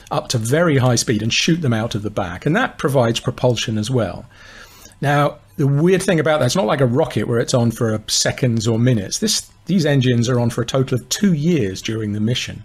up 0.09 0.29
to 0.29 0.37
very 0.37 0.77
high 0.77 0.95
speed 0.95 1.21
and 1.21 1.33
shoot 1.33 1.61
them 1.61 1.73
out 1.73 1.93
of 1.93 2.01
the 2.01 2.09
back, 2.09 2.45
and 2.45 2.55
that 2.55 2.77
provides 2.77 3.19
propulsion 3.19 3.77
as 3.77 3.91
well. 3.91 4.25
Now, 5.01 5.37
the 5.57 5.67
weird 5.67 6.01
thing 6.01 6.19
about 6.19 6.39
that, 6.39 6.45
it's 6.45 6.55
not 6.55 6.65
like 6.65 6.81
a 6.81 6.87
rocket 6.87 7.27
where 7.27 7.39
it's 7.39 7.53
on 7.53 7.71
for 7.71 8.01
seconds 8.07 8.67
or 8.67 8.79
minutes. 8.79 9.19
This 9.19 9.49
these 9.65 9.85
engines 9.85 10.29
are 10.29 10.39
on 10.39 10.49
for 10.49 10.61
a 10.61 10.65
total 10.65 10.97
of 10.97 11.09
two 11.09 11.33
years 11.33 11.81
during 11.81 12.13
the 12.13 12.21
mission. 12.21 12.63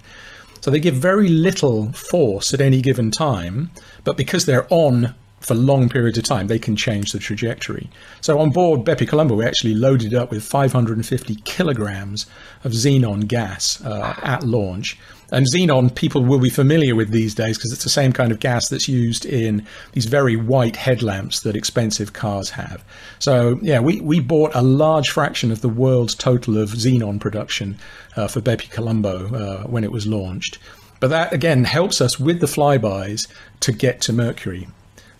So 0.60 0.70
they 0.70 0.78
give 0.78 0.94
very 0.94 1.28
little 1.28 1.90
force 1.92 2.54
at 2.54 2.60
any 2.60 2.80
given 2.80 3.10
time, 3.10 3.72
but 4.04 4.16
because 4.16 4.46
they're 4.46 4.72
on 4.72 5.12
for 5.42 5.54
long 5.54 5.88
periods 5.88 6.16
of 6.18 6.24
time, 6.24 6.46
they 6.46 6.58
can 6.58 6.76
change 6.76 7.12
the 7.12 7.18
trajectory. 7.18 7.90
So 8.20 8.38
on 8.38 8.50
board 8.50 8.84
Bepi 8.84 9.06
Colombo, 9.06 9.34
we 9.34 9.44
actually 9.44 9.74
loaded 9.74 10.14
up 10.14 10.30
with 10.30 10.44
550 10.44 11.34
kilograms 11.44 12.26
of 12.64 12.72
xenon 12.72 13.26
gas 13.26 13.84
uh, 13.84 14.14
at 14.22 14.44
launch. 14.44 14.98
And 15.32 15.46
xenon, 15.46 15.94
people 15.94 16.22
will 16.24 16.38
be 16.38 16.50
familiar 16.50 16.94
with 16.94 17.10
these 17.10 17.34
days 17.34 17.56
because 17.56 17.72
it's 17.72 17.84
the 17.84 17.90
same 17.90 18.12
kind 18.12 18.30
of 18.30 18.38
gas 18.38 18.68
that's 18.68 18.86
used 18.86 19.24
in 19.24 19.66
these 19.92 20.04
very 20.04 20.36
white 20.36 20.76
headlamps 20.76 21.40
that 21.40 21.56
expensive 21.56 22.12
cars 22.12 22.50
have. 22.50 22.84
So, 23.18 23.58
yeah, 23.62 23.80
we, 23.80 24.00
we 24.00 24.20
bought 24.20 24.54
a 24.54 24.62
large 24.62 25.10
fraction 25.10 25.50
of 25.50 25.62
the 25.62 25.70
world's 25.70 26.14
total 26.14 26.58
of 26.58 26.70
xenon 26.70 27.18
production 27.18 27.78
uh, 28.14 28.28
for 28.28 28.40
Bepi 28.40 28.68
Colombo 28.68 29.34
uh, 29.34 29.62
when 29.66 29.84
it 29.84 29.90
was 29.90 30.06
launched. 30.06 30.58
But 31.00 31.08
that, 31.08 31.32
again, 31.32 31.64
helps 31.64 32.00
us 32.00 32.20
with 32.20 32.38
the 32.38 32.46
flybys 32.46 33.26
to 33.60 33.72
get 33.72 34.02
to 34.02 34.12
Mercury. 34.12 34.68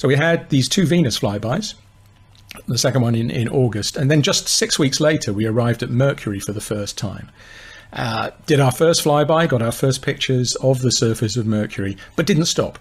So 0.02 0.08
we 0.08 0.16
had 0.16 0.50
these 0.50 0.68
two 0.68 0.84
Venus 0.84 1.20
flybys, 1.20 1.74
the 2.66 2.76
second 2.76 3.02
one 3.02 3.14
in, 3.14 3.30
in 3.30 3.48
August, 3.48 3.96
and 3.96 4.10
then 4.10 4.20
just 4.20 4.48
six 4.48 4.76
weeks 4.76 4.98
later, 4.98 5.32
we 5.32 5.46
arrived 5.46 5.80
at 5.80 5.90
Mercury 5.90 6.40
for 6.40 6.52
the 6.52 6.60
first 6.60 6.98
time. 6.98 7.30
Uh, 7.92 8.30
did 8.46 8.58
our 8.58 8.72
first 8.72 9.04
flyby, 9.04 9.48
got 9.48 9.62
our 9.62 9.70
first 9.70 10.02
pictures 10.02 10.56
of 10.56 10.80
the 10.80 10.90
surface 10.90 11.36
of 11.36 11.46
Mercury, 11.46 11.96
but 12.16 12.26
didn't 12.26 12.46
stop. 12.46 12.80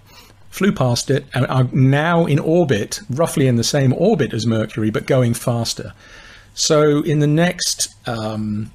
Flew 0.50 0.72
past 0.72 1.12
it 1.12 1.28
and 1.36 1.46
are 1.46 1.66
now 1.66 2.26
in 2.26 2.40
orbit, 2.40 3.02
roughly 3.08 3.46
in 3.46 3.56
the 3.56 3.64
same 3.64 3.94
orbit 3.94 4.34
as 4.34 4.48
Mercury, 4.48 4.90
but 4.90 5.06
going 5.06 5.36
faster. 5.36 5.94
So 6.56 7.04
in 7.04 7.20
the 7.20 7.28
next 7.28 7.94
um, 8.08 8.72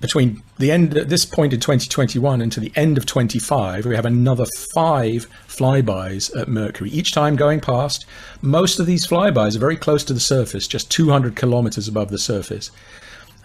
between 0.00 0.42
the 0.58 0.70
end 0.70 0.96
at 0.96 1.08
this 1.08 1.24
point 1.24 1.52
in 1.52 1.60
2021 1.60 2.40
and 2.40 2.52
to 2.52 2.60
the 2.60 2.72
end 2.76 2.98
of 2.98 3.06
25 3.06 3.86
we 3.86 3.94
have 3.94 4.04
another 4.04 4.44
five 4.74 5.26
flybys 5.48 6.34
at 6.36 6.48
mercury. 6.48 6.90
Each 6.90 7.12
time 7.12 7.36
going 7.36 7.60
past 7.60 8.06
most 8.42 8.78
of 8.78 8.86
these 8.86 9.06
flybys 9.06 9.56
are 9.56 9.60
very 9.60 9.76
close 9.76 10.04
to 10.04 10.12
the 10.12 10.20
surface 10.20 10.66
just 10.68 10.90
200 10.90 11.36
kilometers 11.36 11.88
above 11.88 12.10
the 12.10 12.18
surface. 12.18 12.70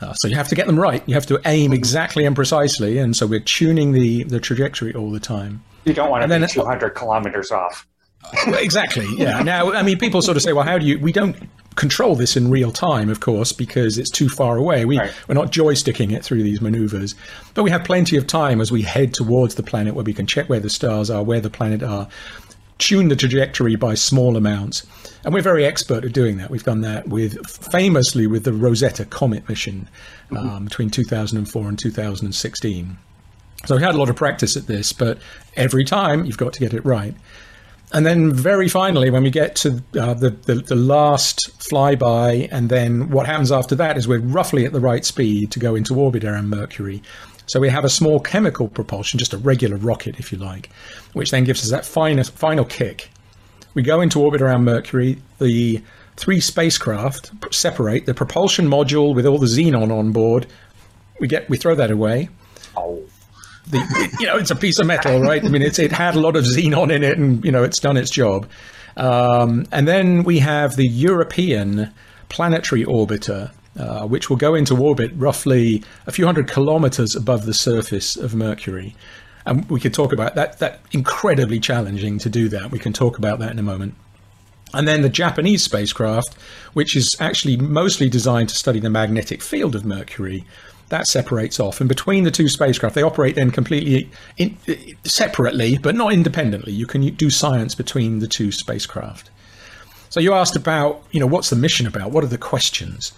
Uh, 0.02 0.14
so 0.14 0.28
you 0.28 0.36
have 0.36 0.48
to 0.48 0.56
get 0.56 0.66
them 0.66 0.80
right. 0.80 1.04
You 1.06 1.14
have 1.14 1.28
to 1.28 1.40
aim 1.46 1.74
exactly 1.74 2.26
and 2.26 2.36
precisely 2.36 2.98
and 2.98 3.16
so 3.16 3.28
we're 3.28 3.40
tuning 3.40 3.92
the 3.94 4.24
the 4.24 4.40
trajectory 4.40 4.94
all 4.94 5.12
the 5.12 5.20
time. 5.20 5.64
You 5.86 5.94
don't 5.94 6.10
want 6.10 6.28
to 6.28 6.34
and 6.34 6.44
be 6.44 6.52
200 6.52 6.92
kilometers 6.92 7.52
off. 7.52 7.88
Exactly 8.48 9.08
yeah. 9.16 9.42
Now 9.42 9.72
i 9.74 9.84
mean 9.84 9.98
people 9.98 10.22
sort 10.22 10.38
of 10.38 10.44
say 10.44 10.54
well 10.54 10.66
how 10.66 10.78
do 10.78 10.86
you 10.86 11.00
we 11.00 11.12
don't 11.12 11.36
control 11.76 12.16
this 12.16 12.36
in 12.36 12.50
real 12.50 12.72
time, 12.72 13.10
of 13.10 13.20
course, 13.20 13.54
because 13.54 13.98
it's 13.98 14.10
too 14.10 14.30
far 14.30 14.58
away. 14.58 14.86
We, 14.86 15.00
right. 15.00 15.14
We're 15.28 15.36
not 15.36 15.52
joysticking 15.52 16.12
it 16.12 16.24
through 16.24 16.44
these 16.44 16.62
maneuvers. 16.62 17.16
But 17.54 17.64
we 17.64 17.72
have 17.72 17.84
plenty 17.84 18.18
of 18.18 18.28
time 18.28 18.60
as 18.60 18.72
we 18.72 18.82
head 18.82 19.14
towards 19.14 19.56
the 19.56 19.64
planet 19.64 19.96
where 19.96 20.04
we 20.04 20.14
can 20.14 20.28
check 20.28 20.50
where 20.50 20.60
the 20.60 20.70
stars 20.70 21.10
are, 21.10 21.24
where 21.24 21.40
the 21.40 21.50
planet 21.50 21.82
are, 21.82 22.08
tune 22.78 23.08
the 23.08 23.16
trajectory 23.16 23.76
by 23.76 23.94
small 23.94 24.36
amounts. 24.36 24.86
And 25.24 25.34
we're 25.34 25.42
very 25.42 25.66
expert 25.66 26.04
at 26.04 26.14
doing 26.14 26.38
that. 26.38 26.50
We've 26.50 26.64
done 26.64 26.82
that 26.82 27.08
with 27.08 27.46
famously 27.72 28.28
with 28.28 28.44
the 28.44 28.54
Rosetta 28.54 29.06
Comet 29.06 29.48
mission 29.48 29.88
mm-hmm. 30.30 30.38
um, 30.50 30.66
between 30.66 30.90
2004 30.90 31.70
and 31.70 31.80
2016. 31.80 32.98
So 33.66 33.76
we 33.76 33.84
had 33.84 33.94
a 33.94 33.98
lot 33.98 34.10
of 34.10 34.16
practice 34.16 34.58
at 34.58 34.66
this, 34.66 34.92
but 34.92 35.20
every 35.56 35.86
time 35.86 36.26
you've 36.26 36.38
got 36.38 36.54
to 36.54 36.60
get 36.60 36.74
it 36.74 36.84
right. 36.84 37.14
And 37.94 38.06
then 38.06 38.34
very 38.34 38.70
finally, 38.70 39.10
when 39.10 39.24
we 39.24 39.30
get 39.30 39.56
to 39.58 39.84
uh, 40.00 40.14
the, 40.14 40.30
the, 40.30 40.56
the 40.56 40.76
last 40.76 41.52
flyby, 41.60 42.48
and 42.50 42.70
then 42.70 43.10
what 43.10 43.26
happens 43.26 43.52
after 43.52 43.76
that 43.76 43.98
is 43.98 44.08
we're 44.08 44.20
roughly 44.20 44.66
at 44.66 44.72
the 44.72 44.80
right 44.80 45.04
speed 45.04 45.52
to 45.52 45.60
go 45.60 45.76
into 45.76 46.00
orbit 46.00 46.24
around 46.24 46.50
Mercury. 46.50 47.04
So 47.48 47.60
we 47.60 47.68
have 47.70 47.84
a 47.84 47.90
small 47.90 48.22
chemical 48.22 48.70
propulsion, 48.70 49.20
just 49.20 49.34
a 49.34 49.38
regular 49.38 49.76
rocket, 49.76 50.20
if 50.20 50.32
you 50.32 50.38
like, 50.38 50.70
which 51.14 51.32
then 51.32 51.44
gives 51.44 51.64
us 51.64 51.72
that 51.72 51.86
final, 51.86 52.24
final 52.24 52.64
kick. 52.64 53.10
We 53.74 53.82
go 53.82 54.00
into 54.00 54.22
orbit 54.22 54.42
around 54.42 54.64
Mercury. 54.64 55.22
The 55.40 55.82
three 56.16 56.40
spacecraft 56.40 57.32
separate. 57.54 58.06
The 58.06 58.14
propulsion 58.14 58.70
module 58.70 59.14
with 59.14 59.26
all 59.26 59.38
the 59.38 59.48
xenon 59.48 59.92
on 59.92 60.14
board, 60.14 60.48
we 61.20 61.28
get 61.28 61.50
we 61.50 61.58
throw 61.58 61.76
that 61.76 61.92
away. 61.92 62.30
Oh 62.78 63.04
the, 63.68 64.18
you 64.20 64.28
know, 64.28 64.38
it's 64.38 64.52
a 64.52 64.56
piece 64.56 64.80
of 64.80 64.88
metal, 64.88 65.22
right? 65.22 65.44
I 65.44 65.50
mean, 65.50 65.62
it's 65.62 65.80
it 65.80 65.92
had 65.92 66.16
a 66.16 66.20
lot 66.20 66.36
of 66.36 66.46
xenon 66.46 66.92
in 66.92 67.04
it, 67.04 67.18
and 67.18 67.44
you 67.46 67.52
know, 67.52 67.64
it's 67.64 67.80
done 67.80 67.98
its 67.98 68.10
job. 68.10 68.48
Um, 68.98 69.66
and 69.72 69.88
then 69.88 70.24
we 70.24 70.40
have 70.40 70.76
the 70.76 70.88
European 70.88 71.94
planetary 72.30 72.84
orbiter, 72.84 73.52
uh, 73.78 74.06
which 74.06 74.30
will 74.30 74.38
go 74.38 74.56
into 74.56 74.76
orbit 74.76 75.12
roughly 75.16 75.84
a 76.08 76.12
few 76.12 76.26
hundred 76.26 76.48
kilometers 76.50 77.16
above 77.16 77.46
the 77.46 77.54
surface 77.54 78.16
of 78.16 78.36
Mercury. 78.36 78.96
And 79.46 79.68
we 79.70 79.80
could 79.80 79.94
talk 79.94 80.14
about 80.14 80.36
that. 80.36 80.60
That 80.60 80.82
incredibly 80.92 81.60
challenging 81.60 82.20
to 82.20 82.30
do 82.30 82.50
that. 82.50 82.72
We 82.72 82.80
can 82.80 82.94
talk 82.94 83.18
about 83.18 83.40
that 83.40 83.52
in 83.52 83.60
a 83.60 83.64
moment. 83.64 83.96
And 84.74 84.88
then 84.88 85.02
the 85.02 85.10
Japanese 85.10 85.64
spacecraft, 85.64 86.34
which 86.74 86.96
is 86.96 87.16
actually 87.20 87.58
mostly 87.58 88.08
designed 88.08 88.50
to 88.50 88.56
study 88.56 88.80
the 88.80 88.90
magnetic 88.90 89.42
field 89.42 89.76
of 89.76 89.84
Mercury, 89.84 90.46
that 90.92 91.08
separates 91.08 91.60
off. 91.60 91.80
And 91.82 91.90
between 91.90 92.24
the 92.24 92.32
two 92.32 92.48
spacecraft, 92.48 92.96
they 92.96 93.02
operate 93.02 93.36
then 93.36 93.50
completely 93.50 94.10
in, 94.38 94.56
separately, 95.04 95.78
but 95.78 95.96
not 95.96 96.14
independently. 96.14 96.74
You 96.74 96.86
can 96.86 97.02
do 97.16 97.30
science 97.30 97.74
between 97.76 98.20
the 98.20 98.28
two 98.28 98.52
spacecraft. 98.52 99.30
So 100.10 100.20
you 100.20 100.34
asked 100.34 100.56
about, 100.56 101.02
you 101.12 101.20
know, 101.20 101.26
what's 101.26 101.50
the 101.50 101.56
mission 101.56 101.88
about? 101.88 102.12
What 102.12 102.24
are 102.24 102.28
the 102.28 102.38
questions? 102.38 103.14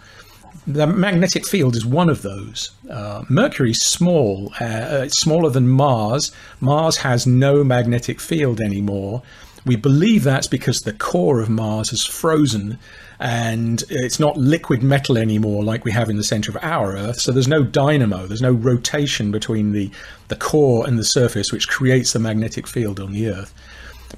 The 0.68 0.88
magnetic 0.88 1.46
field 1.46 1.76
is 1.76 1.86
one 1.86 2.10
of 2.10 2.22
those. 2.22 2.72
Uh, 2.90 3.24
Mercury's 3.28 3.82
small, 3.82 4.54
uh, 4.62 5.02
it's 5.04 5.20
smaller 5.20 5.50
than 5.50 5.68
Mars. 5.68 6.32
Mars 6.62 6.98
has 6.98 7.28
no 7.28 7.64
magnetic 7.64 8.22
field 8.22 8.62
anymore. 8.62 9.24
We 9.66 9.76
believe 9.78 10.24
that's 10.24 10.48
because 10.48 10.82
the 10.82 10.94
core 10.94 11.40
of 11.40 11.50
Mars 11.50 11.92
has 11.92 12.06
frozen 12.06 12.78
and 13.20 13.84
it's 13.90 14.20
not 14.20 14.36
liquid 14.36 14.84
metal 14.84 15.18
anymore 15.18 15.64
like 15.64 15.86
we 15.86 15.92
have 15.92 16.10
in 16.10 16.18
the 16.18 16.24
center 16.24 16.52
of 16.52 16.58
our 16.62 16.98
Earth. 16.98 17.22
So 17.22 17.32
there's 17.32 17.48
no 17.48 17.64
dynamo, 17.64 18.28
there's 18.28 18.42
no 18.42 18.52
rotation 18.52 19.32
between 19.32 19.72
the, 19.72 19.90
the 20.28 20.36
core 20.36 20.86
and 20.86 21.00
the 21.00 21.06
surface, 21.06 21.52
which 21.52 21.70
creates 21.70 22.12
the 22.12 22.20
magnetic 22.20 22.68
field 22.68 23.00
on 23.00 23.14
the 23.14 23.30
Earth. 23.30 23.54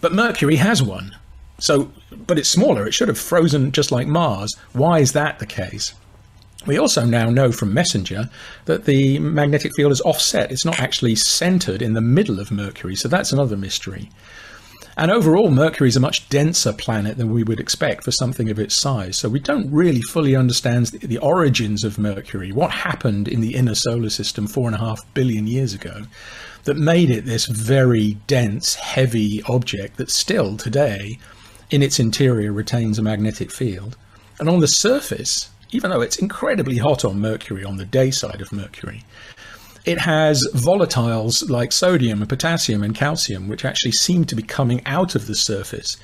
But 0.02 0.14
Mercury 0.14 0.56
has 0.56 0.82
one. 0.82 1.16
So, 1.60 1.92
but 2.26 2.40
it's 2.40 2.50
smaller. 2.50 2.88
It 2.88 2.94
should 2.94 3.08
have 3.08 3.20
frozen 3.20 3.72
just 3.72 3.92
like 3.92 4.08
Mars. 4.08 4.56
Why 4.74 5.00
is 5.00 5.14
that 5.14 5.40
the 5.40 5.46
case? 5.46 5.94
We 6.66 6.80
also 6.80 7.06
now 7.06 7.30
know 7.30 7.52
from 7.52 7.74
Messenger 7.74 8.30
that 8.66 8.86
the 8.86 9.20
magnetic 9.20 9.76
field 9.76 9.92
is 9.92 10.02
offset. 10.02 10.52
It's 10.52 10.66
not 10.66 10.80
actually 10.80 11.16
centered 11.16 11.82
in 11.82 11.94
the 11.94 12.02
middle 12.02 12.40
of 12.40 12.52
Mercury. 12.52 12.96
So 12.96 13.08
that's 13.08 13.32
another 13.32 13.56
mystery. 13.56 14.10
And 14.98 15.12
overall, 15.12 15.52
Mercury 15.52 15.90
is 15.90 15.98
a 15.98 16.02
much 16.02 16.30
denser 16.30 16.72
planet 16.72 17.18
than 17.18 17.30
we 17.30 17.44
would 17.44 17.60
expect 17.60 18.06
for 18.06 18.12
something 18.12 18.50
of 18.50 18.60
its 18.60 18.76
size. 18.76 19.18
So 19.18 19.28
we 19.28 19.42
don't 19.42 19.70
really 19.70 20.02
fully 20.02 20.36
understand 20.36 20.88
the, 20.88 21.06
the 21.06 21.18
origins 21.18 21.84
of 21.84 22.00
Mercury, 22.00 22.54
what 22.54 22.72
happened 22.72 23.28
in 23.28 23.42
the 23.42 23.56
inner 23.56 23.76
solar 23.76 24.10
system 24.10 24.48
four 24.48 24.68
and 24.68 24.76
a 24.76 24.80
half 24.80 25.02
billion 25.14 25.48
years 25.48 25.74
ago 25.74 26.04
that 26.64 26.78
made 26.78 27.10
it 27.10 27.26
this 27.26 27.46
very 27.46 28.14
dense, 28.28 28.76
heavy 28.76 29.44
object 29.44 29.98
that 29.98 30.10
still 30.10 30.56
today, 30.56 31.20
in 31.70 31.84
its 31.84 32.00
interior, 32.00 32.54
retains 32.54 32.98
a 32.98 33.04
magnetic 33.04 33.52
field. 33.52 33.98
And 34.40 34.48
on 34.48 34.62
the 34.62 34.68
surface, 34.68 35.50
even 35.72 35.92
though 35.92 36.02
it's 36.02 36.18
incredibly 36.18 36.78
hot 36.78 37.04
on 37.04 37.20
Mercury, 37.20 37.66
on 37.66 37.76
the 37.76 37.86
day 37.86 38.12
side 38.12 38.40
of 38.42 38.54
Mercury, 38.54 39.04
it 39.86 40.00
has 40.00 40.46
volatiles 40.54 41.50
like 41.50 41.72
sodium 41.72 42.22
and 42.22 42.30
potassium 42.30 42.84
and 42.84 42.96
calcium, 42.96 43.48
which 43.48 43.66
actually 43.66 43.92
seem 43.92 44.26
to 44.26 44.36
be 44.36 44.44
coming 44.44 44.82
out 44.86 45.16
of 45.16 45.28
the 45.28 45.36
surface 45.36 45.98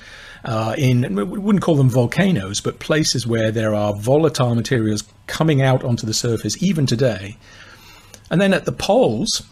uh, 0.44 0.74
in, 0.76 1.14
we 1.14 1.24
wouldn't 1.24 1.62
call 1.62 1.76
them 1.76 1.88
volcanoes, 1.88 2.60
but 2.60 2.80
places 2.80 3.26
where 3.26 3.50
there 3.50 3.74
are 3.74 3.94
volatile 3.94 4.54
materials 4.54 5.04
coming 5.26 5.62
out 5.62 5.84
onto 5.84 6.06
the 6.06 6.14
surface, 6.14 6.60
even 6.62 6.84
today. 6.84 7.36
And 8.30 8.40
then 8.40 8.52
at 8.52 8.64
the 8.64 8.72
poles, 8.72 9.42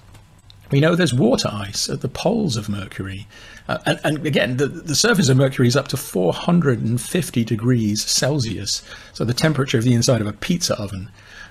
we 0.71 0.81
know 0.81 0.97
there's 0.97 1.15
water 1.15 1.49
ice 1.53 1.89
at 1.89 2.01
the 2.01 2.09
poles 2.09 2.57
of 2.57 2.69
Mercury. 2.69 3.29
Uh, 3.69 3.79
and, 3.87 4.01
and, 4.03 4.27
again, 4.27 4.57
the, 4.57 4.67
the 4.67 4.97
surface 4.97 5.29
of 5.29 5.37
Mercury 5.37 5.69
is 5.69 5.77
up 5.77 5.89
to 5.89 5.97
450 5.97 7.45
degrees 7.45 8.03
Celsius, 8.03 8.83
so 9.13 9.25
the 9.25 9.35
temperature 9.35 9.79
of 9.79 9.85
the 9.85 9.95
inside 9.95 10.21
of 10.21 10.27
a 10.27 10.33
pizza 10.33 10.75
oven. 10.81 11.09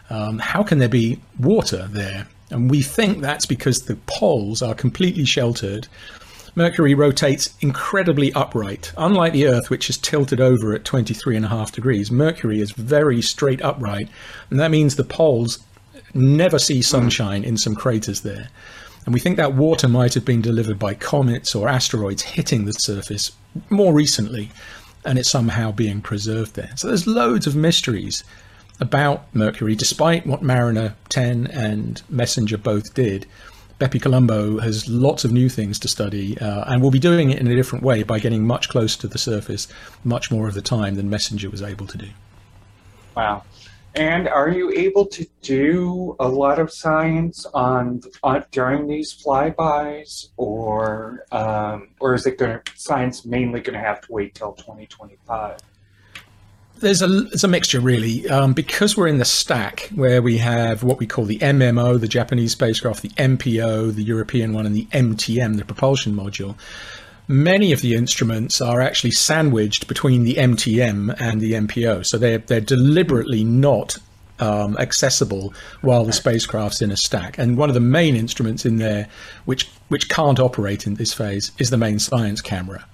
Um, 0.10 0.40
how 0.40 0.64
can 0.64 0.80
there 0.80 0.90
be 0.90 1.22
water 1.40 1.88
there? 1.90 2.28
And 2.50 2.70
we 2.70 2.82
think 2.82 3.22
that's 3.22 3.46
because 3.46 3.80
the 3.80 3.98
poles 4.08 4.62
are 4.62 4.74
completely 4.74 5.26
sheltered. 5.26 5.88
Mercury 6.56 6.94
rotates 6.94 7.54
incredibly 7.62 8.34
upright. 8.34 8.92
Unlike 8.98 9.34
the 9.34 9.48
Earth, 9.48 9.70
which 9.70 9.90
is 9.90 9.98
tilted 9.98 10.42
over 10.42 10.74
at 10.74 10.84
23 10.84 11.36
and 11.36 11.46
a 11.46 11.50
half 11.50 11.72
degrees, 11.72 12.12
Mercury 12.12 12.60
is 12.60 12.72
very 12.72 13.22
straight 13.22 13.62
upright. 13.62 14.10
And 14.50 14.60
that 14.60 14.72
means 14.72 14.96
the 14.96 15.04
poles 15.04 15.60
never 16.14 16.58
see 16.58 16.82
sunshine 16.82 17.44
in 17.44 17.58
some 17.58 17.76
craters 17.76 18.22
there. 18.22 18.50
And 19.06 19.14
we 19.14 19.20
think 19.20 19.38
that 19.38 19.54
water 19.54 19.88
might 19.88 20.14
have 20.14 20.26
been 20.26 20.42
delivered 20.42 20.78
by 20.78 20.94
comets 20.94 21.56
or 21.56 21.68
asteroids 21.68 22.22
hitting 22.22 22.66
the 22.66 22.74
surface 22.74 23.32
more 23.70 23.94
recently, 23.94 24.52
and 25.06 25.18
it's 25.18 25.30
somehow 25.30 25.72
being 25.72 26.02
preserved 26.02 26.56
there. 26.56 26.72
So 26.76 26.88
there's 26.88 27.08
loads 27.08 27.48
of 27.48 27.56
mysteries 27.56 28.24
about 28.80 29.34
Mercury, 29.34 29.76
despite 29.76 30.26
what 30.26 30.42
Mariner 30.42 30.96
10 31.10 31.48
and 31.48 32.02
Messenger 32.10 32.58
both 32.58 32.94
did. 32.94 33.26
Bepi 33.80 34.00
Colombo 34.00 34.60
has 34.60 34.90
lots 34.90 35.24
of 35.24 35.32
new 35.32 35.48
things 35.48 35.80
to 35.80 35.88
study, 35.88 36.38
uh, 36.40 36.66
and 36.68 36.82
will 36.82 36.92
be 36.92 37.00
doing 37.00 37.32
it 37.32 37.40
in 37.40 37.48
a 37.48 37.56
different 37.56 37.84
way 37.84 38.04
by 38.04 38.20
getting 38.20 38.46
much 38.46 38.68
closer 38.68 39.00
to 39.00 39.08
the 39.08 39.18
surface 39.18 39.68
much 40.04 40.30
more 40.30 40.48
of 40.48 40.54
the 40.54 40.62
time 40.62 40.96
than 40.96 41.10
Messenger 41.10 41.50
was 41.50 41.62
able 41.62 41.88
to 41.88 41.98
do. 41.98 42.10
Wow. 43.16 43.44
And 43.96 44.28
are 44.28 44.50
you 44.50 44.72
able 44.72 45.06
to 45.08 45.26
do 45.42 46.16
a 46.20 46.28
lot 46.28 46.60
of 46.60 46.72
science 46.72 47.46
on, 47.54 48.02
on 48.22 48.46
during 48.52 48.88
these 48.88 49.14
flybys, 49.14 50.28
or 50.38 51.26
um, 51.32 51.90
or 52.00 52.14
is 52.14 52.26
it 52.26 52.38
going 52.38 52.60
science 52.76 53.26
mainly 53.26 53.62
going 53.62 53.74
to 53.74 53.86
have 53.86 54.02
to 54.02 54.12
wait 54.12 54.36
till 54.36 54.54
2025? 54.54 55.58
There's 56.78 57.02
a 57.02 57.28
it's 57.28 57.44
a 57.44 57.48
mixture 57.50 57.82
really 57.82 58.28
um, 58.30 58.54
because 58.54 58.96
we're 58.96 59.08
in 59.08 59.18
the 59.18 59.26
stack 59.26 59.90
where 59.94 60.22
we 60.22 60.38
have 60.38 60.82
what 60.82 60.98
we 60.98 61.06
call 61.06 61.26
the 61.26 61.40
MMO, 61.40 62.00
the 62.00 62.08
Japanese 62.08 62.54
spacecraft, 62.54 63.02
the 63.02 63.10
MPO, 63.10 63.94
the 63.96 64.04
European 64.04 64.54
one, 64.54 64.66
and 64.66 64.74
the 64.74 64.86
MTM, 64.86 65.58
the 65.58 65.66
propulsion 65.66 66.16
module 66.16 66.56
many 67.30 67.72
of 67.72 67.82
the 67.82 67.94
instruments 67.94 68.60
are 68.60 68.82
actually 68.82 69.12
sandwiched 69.12 69.88
between 69.88 70.24
the 70.24 70.34
MTM 70.34 71.16
and 71.22 71.40
the 71.40 71.54
MPO. 71.54 72.06
So 72.06 72.18
they're, 72.18 72.40
they're 72.40 72.60
deliberately 72.60 73.44
not 73.44 74.00
um, 74.40 74.76
accessible 74.78 75.54
while 75.82 76.04
the 76.04 76.12
spacecraft's 76.12 76.82
in 76.82 76.92
a 76.92 76.98
stack. 76.98 77.38
And 77.38 77.56
one 77.56 77.70
of 77.70 77.76
the 77.76 77.82
main 77.82 78.16
instruments 78.16 78.66
in 78.66 78.78
there, 78.78 79.08
which, 79.46 79.70
which 79.90 80.10
can't 80.10 80.40
operate 80.40 80.88
in 80.88 80.96
this 80.96 81.14
phase, 81.14 81.52
is 81.60 81.70
the 81.70 81.78
main 81.78 82.00
science 82.00 82.42
camera. 82.42 82.86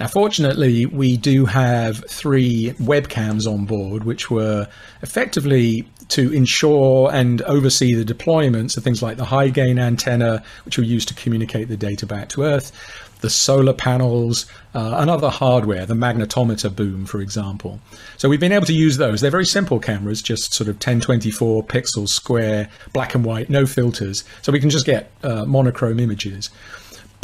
Now, 0.00 0.08
fortunately, 0.08 0.86
we 0.86 1.16
do 1.16 1.46
have 1.46 2.04
three 2.08 2.74
webcams 2.80 3.46
on 3.46 3.64
board, 3.64 4.04
which 4.04 4.30
were 4.30 4.66
effectively 5.02 5.86
to 6.08 6.32
ensure 6.32 7.10
and 7.12 7.42
oversee 7.42 7.94
the 7.94 8.04
deployments 8.04 8.76
of 8.76 8.84
things 8.84 9.02
like 9.02 9.16
the 9.16 9.24
high 9.24 9.48
gain 9.48 9.78
antenna, 9.78 10.42
which 10.64 10.78
were 10.78 10.84
used 10.84 11.08
to 11.08 11.14
communicate 11.14 11.68
the 11.68 11.76
data 11.76 12.06
back 12.06 12.28
to 12.30 12.42
Earth, 12.42 12.72
the 13.20 13.30
solar 13.30 13.72
panels, 13.72 14.46
uh, 14.74 14.96
and 14.98 15.08
other 15.08 15.30
hardware, 15.30 15.86
the 15.86 15.94
magnetometer 15.94 16.74
boom, 16.74 17.06
for 17.06 17.20
example. 17.20 17.80
So 18.16 18.28
we've 18.28 18.40
been 18.40 18.52
able 18.52 18.66
to 18.66 18.74
use 18.74 18.96
those. 18.96 19.20
They're 19.20 19.30
very 19.30 19.46
simple 19.46 19.78
cameras, 19.78 20.20
just 20.20 20.52
sort 20.52 20.68
of 20.68 20.74
1024 20.74 21.64
pixels 21.64 22.08
square, 22.08 22.68
black 22.92 23.14
and 23.14 23.24
white, 23.24 23.48
no 23.48 23.64
filters. 23.64 24.24
So 24.42 24.52
we 24.52 24.60
can 24.60 24.70
just 24.70 24.84
get 24.84 25.10
uh, 25.22 25.44
monochrome 25.46 26.00
images. 26.00 26.50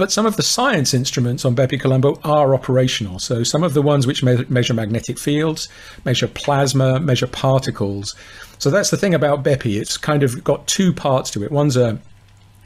But 0.00 0.10
some 0.10 0.24
of 0.24 0.36
the 0.36 0.42
science 0.42 0.94
instruments 0.94 1.44
on 1.44 1.54
Bepi 1.54 1.78
Colombo 1.78 2.18
are 2.24 2.54
operational. 2.54 3.18
So 3.18 3.42
some 3.42 3.62
of 3.62 3.74
the 3.74 3.82
ones 3.82 4.06
which 4.06 4.22
me- 4.22 4.46
measure 4.48 4.72
magnetic 4.72 5.18
fields, 5.18 5.68
measure 6.06 6.26
plasma, 6.26 6.98
measure 6.98 7.26
particles. 7.26 8.14
So 8.58 8.70
that's 8.70 8.88
the 8.88 8.96
thing 8.96 9.12
about 9.12 9.42
Bepi. 9.42 9.76
It's 9.76 9.98
kind 9.98 10.22
of 10.22 10.42
got 10.42 10.66
two 10.66 10.94
parts 10.94 11.30
to 11.32 11.44
it. 11.44 11.52
One's 11.52 11.76
a 11.76 11.98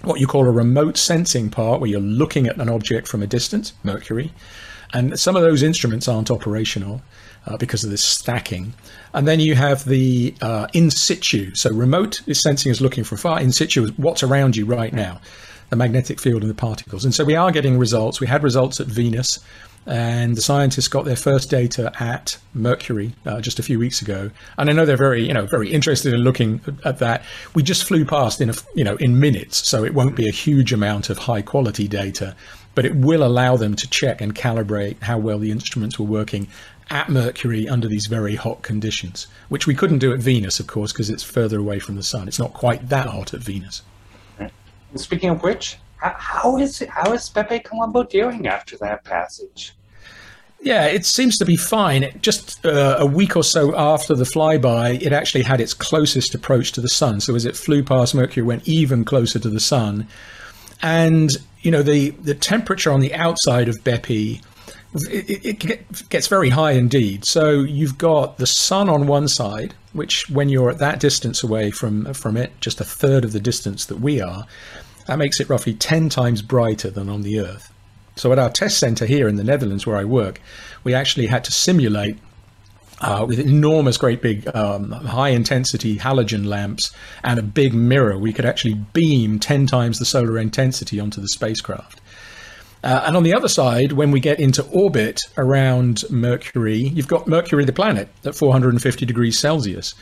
what 0.03 0.20
you 0.20 0.29
call 0.29 0.47
a 0.47 0.53
remote 0.53 0.97
sensing 0.97 1.51
part, 1.51 1.81
where 1.81 1.90
you're 1.90 1.99
looking 1.99 2.47
at 2.47 2.57
an 2.59 2.68
object 2.68 3.09
from 3.09 3.20
a 3.20 3.27
distance, 3.27 3.73
Mercury. 3.83 4.31
And 4.92 5.18
some 5.18 5.35
of 5.35 5.42
those 5.42 5.64
instruments 5.64 6.07
aren't 6.07 6.31
operational 6.31 7.03
uh, 7.49 7.57
because 7.57 7.83
of 7.83 7.90
this 7.90 8.05
stacking. 8.05 8.75
And 9.12 9.27
then 9.27 9.40
you 9.40 9.57
have 9.57 9.85
the 9.87 10.37
uh, 10.40 10.68
in 10.73 10.88
situ. 10.92 11.53
So 11.57 11.70
remote 11.70 12.20
sensing 12.33 12.70
is 12.70 12.81
looking 12.81 13.03
from 13.03 13.18
far. 13.18 13.40
In 13.40 13.51
situ 13.51 13.83
is 13.83 13.99
what's 13.99 14.23
around 14.23 14.55
you 14.55 14.66
right 14.66 14.92
now, 14.92 15.20
the 15.75 15.79
magnetic 15.79 16.21
field 16.21 16.43
and 16.43 16.51
the 16.51 16.55
particles. 16.55 17.05
And 17.05 17.13
so 17.13 17.25
we 17.25 17.35
are 17.35 17.51
getting 17.51 17.79
results. 17.79 18.21
We 18.21 18.29
had 18.29 18.45
results 18.45 18.81
at 18.81 18.87
Venus 18.87 19.41
and 19.87 20.37
the 20.37 20.41
scientists 20.41 20.89
got 20.89 21.05
their 21.05 21.17
first 21.17 21.51
data 21.51 21.93
at 22.01 22.39
Mercury 22.55 23.15
uh, 23.27 23.41
just 23.41 23.59
a 23.59 23.63
few 23.63 23.79
weeks 23.79 24.01
ago. 24.01 24.31
And 24.57 24.71
I 24.71 24.73
know 24.73 24.87
they're 24.87 24.97
very, 24.97 25.27
you 25.27 25.35
know, 25.35 25.47
very 25.47 25.71
interested 25.71 26.15
in 26.15 26.21
looking 26.21 26.61
at 26.85 26.99
that. 26.99 27.23
We 27.55 27.63
just 27.63 27.85
flew 27.85 28.05
past 28.05 28.41
in 28.41 28.51
a, 28.51 28.55
you 28.75 28.85
know, 28.85 28.97
in 28.97 29.21
minutes, 29.21 29.67
so 29.69 29.85
it 29.85 29.93
won't 29.93 30.17
be 30.17 30.29
a 30.29 30.33
huge 30.33 30.73
amount 30.73 31.11
of 31.11 31.19
high 31.19 31.43
quality 31.43 31.87
data, 31.87 32.35
but 32.75 32.87
it 32.87 32.95
will 32.97 33.23
allow 33.23 33.57
them 33.57 33.75
to 33.77 33.91
check 33.91 34.21
and 34.21 34.35
calibrate 34.35 35.03
how 35.03 35.19
well 35.19 35.39
the 35.39 35.51
instruments 35.51 35.99
were 35.99 36.07
working 36.07 36.49
at 36.91 37.09
Mercury 37.09 37.69
under 37.69 37.89
these 37.89 38.07
very 38.07 38.37
hot 38.37 38.63
conditions, 38.63 39.27
which 39.49 39.67
we 39.67 39.75
couldn't 39.75 39.99
do 39.99 40.13
at 40.13 40.21
Venus, 40.21 40.61
of 40.61 40.67
course, 40.67 40.93
because 40.93 41.11
it's 41.11 41.23
further 41.23 41.59
away 41.59 41.79
from 41.79 41.97
the 41.97 42.03
sun. 42.03 42.29
It's 42.29 42.39
not 42.39 42.55
quite 42.55 42.89
that 42.89 43.07
hot 43.07 43.35
at 43.35 43.41
Venus. 43.41 43.83
Speaking 44.96 45.30
of 45.30 45.42
which, 45.42 45.78
how 45.96 46.57
is 46.59 46.83
how 46.88 47.12
is 47.12 47.28
Bepi 47.28 47.61
Colombo 47.61 48.04
doing 48.04 48.46
after 48.46 48.76
that 48.78 49.04
passage? 49.04 49.74
Yeah, 50.61 50.87
it 50.87 51.04
seems 51.04 51.37
to 51.38 51.44
be 51.44 51.57
fine. 51.57 52.18
Just 52.22 52.64
uh, 52.64 52.96
a 52.98 53.04
week 53.04 53.37
or 53.37 53.44
so 53.44 53.76
after 53.76 54.14
the 54.14 54.24
flyby, 54.24 55.00
it 55.02 55.12
actually 55.12 55.42
had 55.42 55.61
its 55.61 55.74
closest 55.74 56.35
approach 56.35 56.72
to 56.72 56.80
the 56.80 56.88
sun. 56.88 57.20
So 57.20 57.35
as 57.35 57.44
it 57.44 57.54
flew 57.54 57.83
past 57.83 58.14
Mercury, 58.14 58.46
went 58.46 58.66
even 58.66 59.04
closer 59.04 59.38
to 59.38 59.50
the 59.50 59.61
sun, 59.61 60.09
and 60.80 61.30
you 61.61 61.70
know 61.70 61.83
the 61.83 62.11
the 62.11 62.35
temperature 62.35 62.90
on 62.90 63.00
the 63.00 63.14
outside 63.14 63.68
of 63.68 63.76
Bepi. 63.85 64.40
It, 65.11 65.44
it, 65.64 66.09
gets 66.09 66.28
very 66.28 66.50
high 66.50 66.72
indeed. 66.72 67.24
So 67.24 67.50
you've 67.62 67.98
got 67.98 68.38
the 68.38 68.46
sun 68.46 68.88
on 68.88 69.09
one 69.09 69.26
side, 69.26 69.74
which 69.92 70.30
when 70.30 70.48
you're 70.48 70.70
at 70.70 70.78
that 70.78 71.00
distance 71.00 71.42
away 71.42 71.72
from 71.72 72.14
from 72.14 72.37
it, 72.37 72.52
just 72.61 72.80
a 72.80 72.85
third 72.85 73.24
of 73.24 73.33
the 73.33 73.40
distance 73.40 73.87
that 73.87 73.98
we 73.98 74.20
are, 74.20 74.46
that 75.07 75.19
makes 75.19 75.40
it 75.40 75.49
roughly 75.49 75.75
10 75.75 76.09
times 76.09 76.43
brighter 76.43 76.90
than 76.90 77.09
on 77.09 77.23
the 77.23 77.40
Earth. 77.40 77.73
So 78.17 78.33
at 78.33 78.38
our 78.38 78.51
test 78.51 78.79
center 78.79 79.07
here 79.07 79.29
in 79.29 79.37
the 79.37 79.45
Netherlands 79.45 79.87
where 79.87 79.97
I 79.97 80.05
work, 80.05 80.40
we 80.85 80.95
actually 80.95 81.27
had 81.27 81.45
to 81.45 81.53
simulate 81.53 82.19
uh, 83.01 83.25
with 83.27 83.38
enormous, 83.38 83.97
great 83.97 84.23
big, 84.23 84.47
um, 84.55 84.93
high 84.93 85.31
intensity 85.31 85.99
halogen 85.99 86.47
lamps 86.47 86.95
and 87.23 87.38
a 87.38 87.43
big 87.43 87.75
mirror. 87.75 88.17
We 88.17 88.33
could 88.33 88.45
actually 88.45 88.75
beam 88.75 89.38
10 89.38 89.67
times 89.67 89.99
the 89.99 90.05
solar 90.05 90.38
intensity 90.38 91.01
onto 91.01 91.21
the 91.21 91.29
spacecraft. 91.29 92.01
Uh, 92.85 93.03
and 93.07 93.17
on 93.17 93.23
the 93.23 93.35
other 93.35 93.49
side, 93.49 93.93
when 93.93 94.11
we 94.11 94.21
get 94.21 94.38
into 94.38 94.62
orbit 94.67 95.21
around 95.38 96.05
Mercury, 96.11 96.77
you've 96.77 97.09
got 97.09 97.27
Mercury, 97.27 97.64
the 97.64 97.73
planet, 97.73 98.09
at 98.25 98.35
450 98.35 99.07
degrees 99.07 99.38
Celsius. 99.38 99.95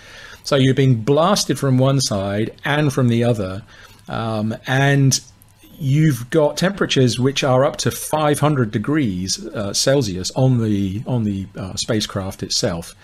So 0.43 0.57
you're 0.57 0.75
being 0.75 0.97
blasted 0.97 1.59
from 1.59 1.79
one 1.79 2.01
side 2.01 2.53
and 2.65 2.93
from 2.93 3.09
the 3.09 3.23
other. 3.23 3.63
Um, 4.09 4.57
and 4.67 5.21
you've 5.79 6.31
got 6.31 6.57
temperatures 6.57 7.19
which 7.19 7.43
are 7.43 7.65
up 7.65 7.77
to 7.79 7.91
500 7.91 8.71
degrees 8.71 9.45
uh, 9.49 9.73
Celsius 9.73 10.31
on 10.33 10.63
the 10.63 11.03
on 11.07 11.25
the 11.25 11.47
uh, 11.57 11.75
spacecraft 11.77 12.43
itself. 12.43 12.95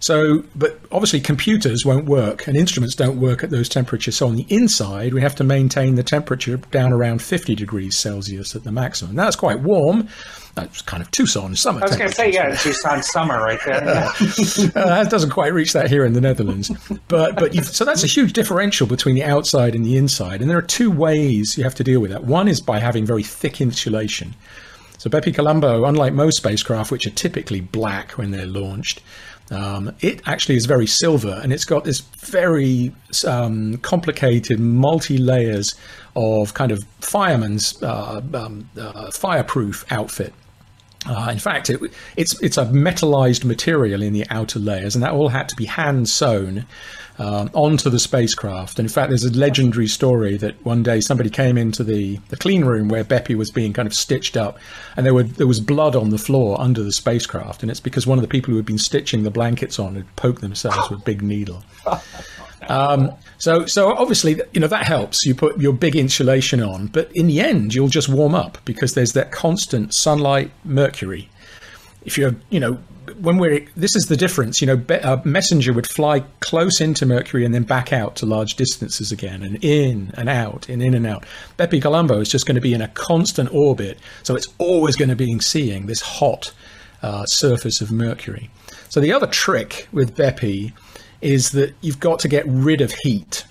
So, 0.00 0.44
but 0.54 0.78
obviously 0.92 1.20
computers 1.20 1.84
won't 1.84 2.06
work 2.06 2.46
and 2.46 2.56
instruments 2.56 2.94
don't 2.94 3.20
work 3.20 3.42
at 3.42 3.50
those 3.50 3.68
temperatures. 3.68 4.16
So 4.16 4.28
on 4.28 4.36
the 4.36 4.46
inside, 4.48 5.12
we 5.12 5.20
have 5.22 5.34
to 5.36 5.44
maintain 5.44 5.96
the 5.96 6.04
temperature 6.04 6.56
down 6.56 6.92
around 6.92 7.20
50 7.20 7.54
degrees 7.56 7.96
Celsius 7.96 8.54
at 8.54 8.64
the 8.64 8.70
maximum. 8.72 9.16
That's 9.16 9.36
quite 9.36 9.60
warm. 9.60 10.08
That's 10.60 10.82
kind 10.82 11.02
of 11.02 11.10
Tucson 11.10 11.54
summer. 11.56 11.80
I 11.80 11.88
was 11.88 11.96
going 11.96 12.10
to 12.10 12.14
say, 12.14 12.32
yeah, 12.32 12.54
Tucson 12.54 13.02
summer 13.02 13.42
right 13.42 13.60
there. 13.64 13.84
Yeah. 13.84 14.12
uh, 14.74 15.02
that 15.02 15.08
doesn't 15.10 15.30
quite 15.30 15.52
reach 15.52 15.72
that 15.72 15.88
here 15.88 16.04
in 16.04 16.12
the 16.12 16.20
Netherlands, 16.20 16.70
but 17.08 17.36
but 17.36 17.54
so 17.64 17.84
that's 17.84 18.04
a 18.04 18.08
huge 18.08 18.32
differential 18.32 18.86
between 18.86 19.14
the 19.14 19.24
outside 19.24 19.74
and 19.74 19.84
the 19.84 19.96
inside. 19.96 20.40
And 20.40 20.50
there 20.50 20.58
are 20.58 20.62
two 20.62 20.90
ways 20.90 21.56
you 21.56 21.64
have 21.64 21.74
to 21.76 21.84
deal 21.84 22.00
with 22.00 22.10
that. 22.10 22.24
One 22.24 22.48
is 22.48 22.60
by 22.60 22.78
having 22.78 23.06
very 23.06 23.22
thick 23.22 23.60
insulation. 23.60 24.34
So 24.98 25.08
Bepi 25.08 25.32
Colombo, 25.32 25.84
unlike 25.84 26.12
most 26.12 26.38
spacecraft, 26.38 26.90
which 26.90 27.06
are 27.06 27.10
typically 27.10 27.60
black 27.60 28.12
when 28.12 28.32
they're 28.32 28.46
launched, 28.46 29.00
um, 29.50 29.94
it 30.00 30.20
actually 30.26 30.56
is 30.56 30.66
very 30.66 30.86
silver, 30.86 31.40
and 31.42 31.52
it's 31.52 31.64
got 31.64 31.84
this 31.84 32.00
very 32.00 32.92
um, 33.26 33.78
complicated 33.78 34.60
multi 34.60 35.16
layers 35.16 35.74
of 36.16 36.54
kind 36.54 36.72
of 36.72 36.82
fireman's 37.00 37.80
uh, 37.82 38.20
um, 38.34 38.68
uh, 38.76 39.10
fireproof 39.10 39.90
outfit. 39.90 40.34
Uh, 41.06 41.28
in 41.30 41.38
fact, 41.38 41.70
it, 41.70 41.80
it's 42.16 42.40
it's 42.42 42.58
a 42.58 42.66
metallized 42.66 43.44
material 43.44 44.02
in 44.02 44.12
the 44.12 44.26
outer 44.30 44.58
layers, 44.58 44.94
and 44.94 45.02
that 45.02 45.12
all 45.12 45.28
had 45.28 45.48
to 45.48 45.56
be 45.56 45.64
hand 45.64 46.08
sewn 46.08 46.66
um, 47.18 47.50
onto 47.52 47.88
the 47.90 47.98
spacecraft. 47.98 48.78
And 48.78 48.86
in 48.86 48.92
fact, 48.92 49.10
there's 49.10 49.24
a 49.24 49.32
legendary 49.32 49.86
story 49.86 50.36
that 50.38 50.64
one 50.64 50.82
day 50.82 51.00
somebody 51.00 51.30
came 51.30 51.56
into 51.56 51.84
the, 51.84 52.16
the 52.28 52.36
clean 52.36 52.64
room 52.64 52.88
where 52.88 53.04
Bepi 53.04 53.34
was 53.34 53.50
being 53.50 53.72
kind 53.72 53.86
of 53.86 53.94
stitched 53.94 54.36
up, 54.36 54.58
and 54.96 55.06
there 55.06 55.14
were 55.14 55.22
there 55.22 55.46
was 55.46 55.60
blood 55.60 55.94
on 55.94 56.10
the 56.10 56.18
floor 56.18 56.60
under 56.60 56.82
the 56.82 56.92
spacecraft, 56.92 57.62
and 57.62 57.70
it's 57.70 57.80
because 57.80 58.06
one 58.06 58.18
of 58.18 58.22
the 58.22 58.28
people 58.28 58.50
who 58.50 58.56
had 58.56 58.66
been 58.66 58.78
stitching 58.78 59.22
the 59.22 59.30
blankets 59.30 59.78
on 59.78 59.94
had 59.94 60.16
poked 60.16 60.40
themselves 60.40 60.90
with 60.90 61.00
a 61.00 61.04
big 61.04 61.22
needle. 61.22 61.62
Um, 62.68 63.12
so, 63.38 63.66
so 63.66 63.94
obviously, 63.94 64.40
you 64.52 64.60
know 64.60 64.68
that 64.68 64.84
helps. 64.84 65.24
You 65.24 65.34
put 65.34 65.58
your 65.58 65.72
big 65.72 65.96
insulation 65.96 66.62
on, 66.62 66.88
but 66.88 67.10
in 67.14 67.26
the 67.26 67.40
end, 67.40 67.74
you'll 67.74 67.88
just 67.88 68.08
warm 68.08 68.34
up 68.34 68.58
because 68.64 68.94
there's 68.94 69.12
that 69.12 69.32
constant 69.32 69.94
sunlight, 69.94 70.50
mercury. 70.64 71.28
If 72.04 72.16
you're, 72.16 72.36
you 72.50 72.60
know, 72.60 72.78
when 73.20 73.38
we're 73.38 73.66
this 73.76 73.96
is 73.96 74.06
the 74.06 74.16
difference. 74.16 74.60
You 74.60 74.66
know, 74.66 74.84
a 75.02 75.20
messenger 75.24 75.72
would 75.72 75.86
fly 75.86 76.20
close 76.40 76.80
into 76.80 77.06
Mercury 77.06 77.44
and 77.44 77.54
then 77.54 77.62
back 77.62 77.92
out 77.92 78.16
to 78.16 78.26
large 78.26 78.54
distances 78.56 79.12
again, 79.12 79.42
and 79.42 79.62
in 79.64 80.12
and 80.14 80.28
out, 80.28 80.68
and 80.68 80.82
in 80.82 80.94
and 80.94 81.06
out. 81.06 81.24
Bepi 81.56 81.80
Colombo 81.80 82.20
is 82.20 82.28
just 82.28 82.46
going 82.46 82.56
to 82.56 82.60
be 82.60 82.74
in 82.74 82.82
a 82.82 82.88
constant 82.88 83.52
orbit, 83.52 83.98
so 84.22 84.36
it's 84.36 84.48
always 84.58 84.96
going 84.96 85.08
to 85.08 85.16
be 85.16 85.38
seeing 85.40 85.86
this 85.86 86.00
hot 86.00 86.52
uh, 87.02 87.24
surface 87.26 87.80
of 87.80 87.90
Mercury. 87.90 88.50
So 88.88 89.00
the 89.00 89.12
other 89.12 89.26
trick 89.26 89.88
with 89.92 90.16
Bepi 90.16 90.72
is 91.20 91.50
that 91.50 91.74
you've 91.80 92.00
got 92.00 92.18
to 92.20 92.28
get 92.28 92.44
rid 92.46 92.80
of 92.80 92.92
heat. 92.92 93.44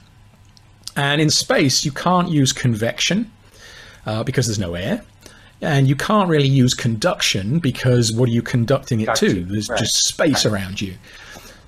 And 0.95 1.21
in 1.21 1.29
space, 1.29 1.85
you 1.85 1.91
can't 1.91 2.29
use 2.29 2.53
convection 2.53 3.31
uh, 4.05 4.23
because 4.23 4.47
there's 4.47 4.59
no 4.59 4.73
air. 4.75 5.03
And 5.61 5.87
you 5.87 5.95
can't 5.95 6.29
really 6.29 6.47
use 6.47 6.73
conduction 6.73 7.59
because 7.59 8.11
what 8.11 8.29
are 8.29 8.31
you 8.31 8.41
conducting 8.41 9.01
it 9.01 9.13
to? 9.15 9.43
There's 9.43 9.69
right. 9.69 9.79
just 9.79 10.05
space 10.05 10.45
right. 10.45 10.53
around 10.53 10.81
you. 10.81 10.95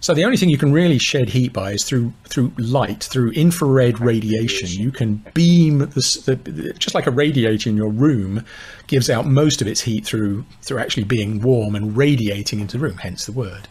So 0.01 0.13
the 0.13 0.23
only 0.23 0.37
thing 0.37 0.49
you 0.49 0.57
can 0.57 0.71
really 0.71 0.97
shed 0.97 1.29
heat 1.29 1.51
by 1.51 1.71
is 1.71 1.83
through 1.83 2.13
through 2.25 2.53
light, 2.57 3.03
through 3.03 3.31
infrared 3.31 3.99
radiation. 3.99 4.69
You 4.69 4.91
can 4.91 5.15
beam 5.33 5.79
the, 5.79 6.39
the, 6.45 6.73
just 6.73 6.95
like 6.95 7.05
a 7.05 7.11
radiator 7.11 7.69
in 7.69 7.75
your 7.75 7.89
room 7.89 8.45
gives 8.87 9.09
out 9.09 9.25
most 9.25 9.61
of 9.61 9.67
its 9.67 9.81
heat 9.81 10.05
through 10.05 10.45
through 10.61 10.79
actually 10.79 11.03
being 11.03 11.41
warm 11.41 11.75
and 11.75 11.97
radiating 11.97 12.61
into 12.61 12.77
the 12.77 12.83
room. 12.83 12.97
Hence 12.97 13.25
the 13.25 13.33
word. 13.33 13.67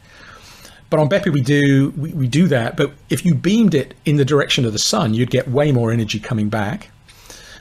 But 0.90 1.00
on 1.00 1.08
Bepi, 1.08 1.30
we 1.30 1.42
do 1.42 1.90
we, 1.96 2.12
we 2.12 2.28
do 2.28 2.48
that. 2.48 2.76
But 2.76 2.92
if 3.10 3.24
you 3.24 3.34
beamed 3.34 3.74
it 3.74 3.94
in 4.04 4.16
the 4.16 4.24
direction 4.24 4.64
of 4.64 4.72
the 4.72 4.78
sun, 4.78 5.14
you'd 5.14 5.30
get 5.30 5.48
way 5.48 5.72
more 5.72 5.92
energy 5.92 6.18
coming 6.18 6.48
back. 6.48 6.90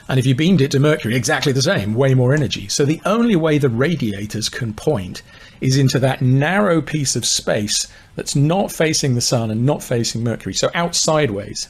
And 0.09 0.17
if 0.17 0.25
you 0.25 0.35
beamed 0.35 0.61
it 0.61 0.71
to 0.71 0.79
Mercury, 0.79 1.15
exactly 1.15 1.51
the 1.51 1.61
same, 1.61 1.93
way 1.93 2.13
more 2.13 2.33
energy. 2.33 2.69
So 2.69 2.85
the 2.85 3.01
only 3.05 3.35
way 3.35 3.57
the 3.57 3.69
radiators 3.69 4.47
can 4.47 4.73
point 4.73 5.21
is 5.59 5.77
into 5.77 5.99
that 5.99 6.21
narrow 6.21 6.81
piece 6.81 7.17
of 7.17 7.25
space 7.25 7.87
that's 8.15 8.35
not 8.35 8.71
facing 8.71 9.15
the 9.15 9.21
sun 9.21 9.51
and 9.51 9.65
not 9.65 9.83
facing 9.83 10.23
Mercury, 10.23 10.53
so 10.53 10.69
out 10.73 10.95
sideways. 10.95 11.67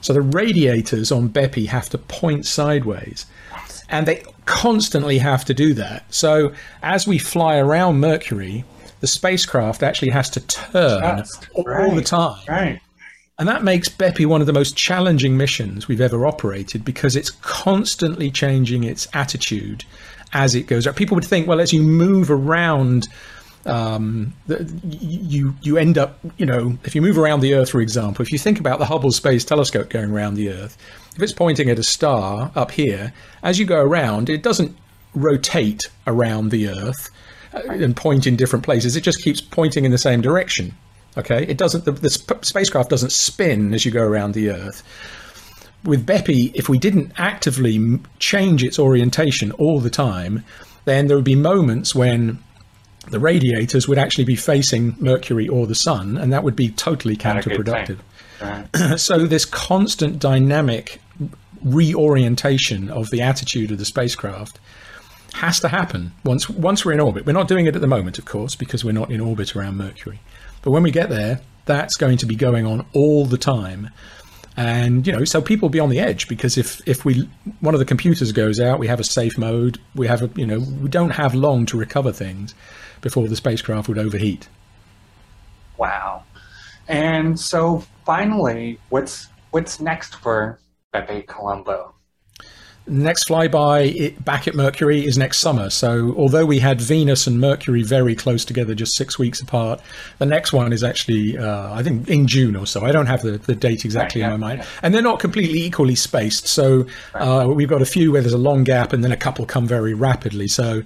So 0.00 0.12
the 0.12 0.22
radiators 0.22 1.12
on 1.12 1.28
Bepi 1.28 1.66
have 1.66 1.88
to 1.90 1.98
point 1.98 2.46
sideways. 2.46 3.26
And 3.88 4.06
they 4.06 4.24
constantly 4.44 5.18
have 5.18 5.44
to 5.46 5.54
do 5.54 5.72
that. 5.74 6.12
So 6.12 6.52
as 6.82 7.06
we 7.06 7.18
fly 7.18 7.56
around 7.56 8.00
Mercury, 8.00 8.64
the 9.00 9.06
spacecraft 9.06 9.82
actually 9.82 10.10
has 10.10 10.30
to 10.30 10.40
turn 10.40 11.18
Just, 11.18 11.48
all 11.54 11.64
right, 11.64 11.94
the 11.94 12.02
time. 12.02 12.42
Right. 12.48 12.80
And 13.38 13.48
that 13.48 13.62
makes 13.62 13.88
Bepi 13.88 14.26
one 14.26 14.40
of 14.40 14.48
the 14.48 14.52
most 14.52 14.76
challenging 14.76 15.36
missions 15.36 15.86
we've 15.86 16.00
ever 16.00 16.26
operated 16.26 16.84
because 16.84 17.14
it's 17.14 17.30
constantly 17.30 18.30
changing 18.30 18.82
its 18.82 19.06
attitude 19.14 19.84
as 20.32 20.56
it 20.56 20.66
goes. 20.66 20.86
up. 20.86 20.96
People 20.96 21.14
would 21.14 21.24
think, 21.24 21.46
well, 21.46 21.60
as 21.60 21.72
you 21.72 21.82
move 21.82 22.32
around, 22.32 23.06
um, 23.64 24.34
you 24.82 25.54
you 25.62 25.78
end 25.78 25.98
up, 25.98 26.18
you 26.36 26.46
know, 26.46 26.76
if 26.82 26.96
you 26.96 27.02
move 27.02 27.16
around 27.16 27.40
the 27.40 27.54
Earth, 27.54 27.70
for 27.70 27.80
example, 27.80 28.22
if 28.22 28.32
you 28.32 28.38
think 28.38 28.58
about 28.58 28.80
the 28.80 28.86
Hubble 28.86 29.12
Space 29.12 29.44
Telescope 29.44 29.88
going 29.88 30.10
around 30.10 30.34
the 30.34 30.50
Earth, 30.50 30.76
if 31.14 31.22
it's 31.22 31.32
pointing 31.32 31.70
at 31.70 31.78
a 31.78 31.84
star 31.84 32.50
up 32.56 32.72
here, 32.72 33.12
as 33.44 33.58
you 33.58 33.66
go 33.66 33.80
around, 33.80 34.28
it 34.28 34.42
doesn't 34.42 34.76
rotate 35.14 35.88
around 36.06 36.50
the 36.50 36.68
Earth 36.68 37.10
Uh, 37.52 37.62
and 37.68 37.96
point 37.96 38.26
in 38.26 38.36
different 38.36 38.64
places. 38.64 38.94
It 38.94 39.00
just 39.00 39.22
keeps 39.22 39.40
pointing 39.40 39.86
in 39.86 39.90
the 39.90 39.98
same 39.98 40.20
direction. 40.20 40.74
Okay, 41.16 41.44
it 41.44 41.56
doesn't. 41.56 41.84
The, 41.84 41.92
the 41.92 42.10
sp- 42.12 42.44
spacecraft 42.44 42.90
doesn't 42.90 43.12
spin 43.12 43.72
as 43.72 43.84
you 43.84 43.90
go 43.90 44.02
around 44.02 44.34
the 44.34 44.50
Earth. 44.50 44.82
With 45.84 46.04
Bepi, 46.04 46.52
if 46.54 46.68
we 46.68 46.78
didn't 46.78 47.12
actively 47.16 48.00
change 48.18 48.62
its 48.62 48.78
orientation 48.78 49.52
all 49.52 49.80
the 49.80 49.90
time, 49.90 50.44
then 50.84 51.06
there 51.06 51.16
would 51.16 51.24
be 51.24 51.36
moments 51.36 51.94
when 51.94 52.38
the 53.10 53.18
radiators 53.18 53.88
would 53.88 53.98
actually 53.98 54.24
be 54.24 54.36
facing 54.36 54.94
Mercury 54.98 55.48
or 55.48 55.66
the 55.66 55.74
Sun, 55.74 56.18
and 56.18 56.32
that 56.32 56.44
would 56.44 56.56
be 56.56 56.70
totally 56.70 57.16
counterproductive. 57.16 57.98
Right. 58.42 58.96
so 58.98 59.26
this 59.26 59.44
constant 59.44 60.18
dynamic 60.18 61.00
reorientation 61.64 62.90
of 62.90 63.10
the 63.10 63.22
attitude 63.22 63.70
of 63.70 63.78
the 63.78 63.84
spacecraft 63.84 64.58
has 65.34 65.60
to 65.60 65.68
happen 65.68 66.12
once 66.24 66.48
once 66.48 66.84
we're 66.84 66.92
in 66.92 67.00
orbit. 67.00 67.26
We're 67.26 67.32
not 67.32 67.48
doing 67.48 67.66
it 67.66 67.74
at 67.74 67.80
the 67.80 67.86
moment, 67.86 68.18
of 68.18 68.24
course, 68.24 68.54
because 68.54 68.84
we're 68.84 68.92
not 68.92 69.10
in 69.10 69.20
orbit 69.20 69.54
around 69.54 69.76
Mercury. 69.76 70.20
But 70.62 70.70
when 70.72 70.82
we 70.82 70.90
get 70.90 71.08
there, 71.08 71.40
that's 71.66 71.96
going 71.96 72.18
to 72.18 72.26
be 72.26 72.34
going 72.34 72.66
on 72.66 72.86
all 72.94 73.26
the 73.26 73.38
time. 73.38 73.90
And 74.56 75.06
you 75.06 75.12
know, 75.12 75.24
so 75.24 75.40
people 75.40 75.68
be 75.68 75.78
on 75.78 75.88
the 75.88 76.00
edge 76.00 76.26
because 76.26 76.58
if 76.58 76.86
if 76.88 77.04
we 77.04 77.28
one 77.60 77.74
of 77.74 77.78
the 77.78 77.84
computers 77.84 78.32
goes 78.32 78.58
out, 78.58 78.80
we 78.80 78.88
have 78.88 78.98
a 78.98 79.04
safe 79.04 79.38
mode. 79.38 79.78
We 79.94 80.08
have 80.08 80.22
a 80.22 80.30
you 80.34 80.46
know 80.46 80.58
we 80.58 80.88
don't 80.88 81.10
have 81.10 81.34
long 81.34 81.64
to 81.66 81.78
recover 81.78 82.10
things 82.10 82.54
before 83.00 83.28
the 83.28 83.36
spacecraft 83.36 83.88
would 83.88 83.98
overheat. 83.98 84.48
Wow. 85.76 86.24
And 86.88 87.38
so 87.38 87.84
finally, 88.04 88.80
what's 88.88 89.28
what's 89.52 89.78
next 89.78 90.16
for 90.16 90.58
Bepi 90.92 91.22
Colombo? 91.26 91.94
Next 92.88 93.28
flyby 93.28 94.22
back 94.24 94.48
at 94.48 94.54
Mercury 94.54 95.04
is 95.06 95.18
next 95.18 95.38
summer. 95.38 95.70
So 95.70 96.14
although 96.16 96.46
we 96.46 96.58
had 96.58 96.80
Venus 96.80 97.26
and 97.26 97.40
Mercury 97.40 97.82
very 97.82 98.14
close 98.14 98.44
together, 98.44 98.74
just 98.74 98.96
six 98.96 99.18
weeks 99.18 99.40
apart, 99.40 99.80
the 100.18 100.26
next 100.26 100.52
one 100.52 100.72
is 100.72 100.82
actually 100.82 101.38
uh, 101.38 101.72
I 101.72 101.82
think 101.82 102.08
in 102.08 102.26
June 102.26 102.56
or 102.56 102.66
so. 102.66 102.84
I 102.84 102.92
don't 102.92 103.06
have 103.06 103.22
the, 103.22 103.38
the 103.38 103.54
date 103.54 103.84
exactly 103.84 104.22
right, 104.22 104.28
yeah, 104.28 104.34
in 104.34 104.40
my 104.40 104.48
mind, 104.48 104.60
yeah. 104.60 104.68
and 104.82 104.94
they're 104.94 105.02
not 105.02 105.20
completely 105.20 105.60
equally 105.60 105.94
spaced. 105.94 106.46
So 106.46 106.86
uh, 107.14 107.50
we've 107.54 107.68
got 107.68 107.82
a 107.82 107.86
few 107.86 108.12
where 108.12 108.22
there's 108.22 108.34
a 108.34 108.38
long 108.38 108.64
gap, 108.64 108.92
and 108.92 109.02
then 109.04 109.12
a 109.12 109.16
couple 109.16 109.46
come 109.46 109.66
very 109.66 109.94
rapidly. 109.94 110.48
So. 110.48 110.82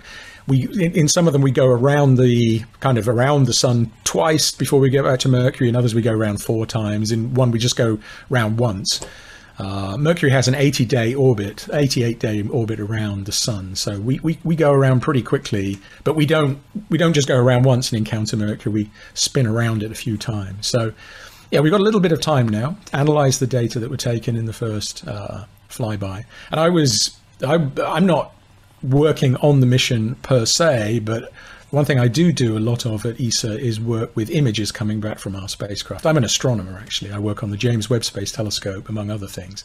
We, 0.49 0.65
in, 0.73 0.93
in 0.97 1.09
some 1.09 1.29
of 1.29 1.33
them, 1.33 1.41
we 1.41 1.53
go 1.53 1.67
around 1.67 2.17
the 2.17 2.65
kind 2.81 2.99
of 2.99 3.09
around 3.09 3.47
the 3.47 3.53
sun 3.53 3.93
twice 4.03 4.51
before 4.51 4.81
we 4.81 4.91
get 4.91 5.05
back 5.05 5.21
to 5.21 5.29
Mercury. 5.29 5.69
In 5.69 5.77
others, 5.77 5.95
we 5.95 6.03
go 6.03 6.12
around 6.12 6.43
four 6.43 6.67
times. 6.67 7.12
In 7.12 7.35
one, 7.35 7.53
we 7.53 7.61
just 7.61 7.77
go 7.77 8.01
round 8.29 8.59
once. 8.59 9.07
Uh, 9.59 9.97
Mercury 9.99 10.31
has 10.31 10.49
an 10.49 10.55
80 10.55 10.85
day 10.85 11.15
orbit, 11.15 11.69
88 11.73 12.19
day 12.19 12.43
orbit 12.43 12.81
around 12.81 13.27
the 13.27 13.33
sun. 13.33 13.75
So 13.77 14.01
we, 14.01 14.19
we, 14.21 14.38
we 14.45 14.57
go 14.57 14.73
around 14.73 15.01
pretty 15.01 15.23
quickly, 15.23 15.79
but 16.05 16.17
we 16.17 16.27
don't 16.27 16.59
we 16.88 16.99
don't 16.99 17.12
just 17.12 17.29
go 17.29 17.37
around 17.37 17.65
once 17.65 17.91
and 17.91 17.99
encounter 17.99 18.37
Mercury. 18.37 18.73
We 18.73 18.91
spin 19.15 19.47
around 19.47 19.83
it 19.83 19.91
a 19.91 19.95
few 19.95 20.17
times. 20.17 20.67
So 20.67 20.93
yeah, 21.51 21.61
we've 21.61 21.71
got 21.73 21.81
a 21.81 21.85
little 21.85 22.01
bit 22.01 22.12
of 22.12 22.21
time 22.21 22.49
now 22.49 22.77
analyze 22.93 23.38
the 23.38 23.47
data 23.47 23.79
that 23.79 23.91
were 23.91 23.97
taken 23.97 24.37
in 24.37 24.47
the 24.47 24.53
first 24.53 25.07
uh, 25.07 25.45
flyby. 25.69 26.25
And 26.51 26.61
I 26.61 26.71
was 26.71 27.17
I, 27.47 27.69
I'm 27.85 28.07
not 28.07 28.35
working 28.83 29.37
on 29.37 29.61
the 29.61 29.67
mission 29.67 30.17
per 30.17 30.45
se, 30.45 31.01
but 31.01 31.33
one 31.73 31.87
thing 31.87 31.99
I 31.99 32.07
do 32.07 32.33
do 32.33 32.57
a 32.57 32.61
lot 32.61 32.85
of 32.85 33.07
at 33.07 33.19
ESA 33.19 33.59
is 33.59 33.81
work 33.81 34.15
with 34.15 34.29
images 34.29 34.71
coming 34.71 35.01
back 35.01 35.19
from 35.19 35.35
our 35.35 35.49
spacecraft. 35.49 36.05
I'm 36.05 36.19
an 36.19 36.25
astronomer, 36.25 36.79
actually. 36.79 37.13
I 37.13 37.19
work 37.19 37.43
on 37.43 37.51
the 37.51 37.57
James 37.57 37.89
Webb 37.89 38.05
Space 38.05 38.31
Telescope, 38.31 38.91
among 38.91 39.11
other 39.11 39.27
things. 39.27 39.65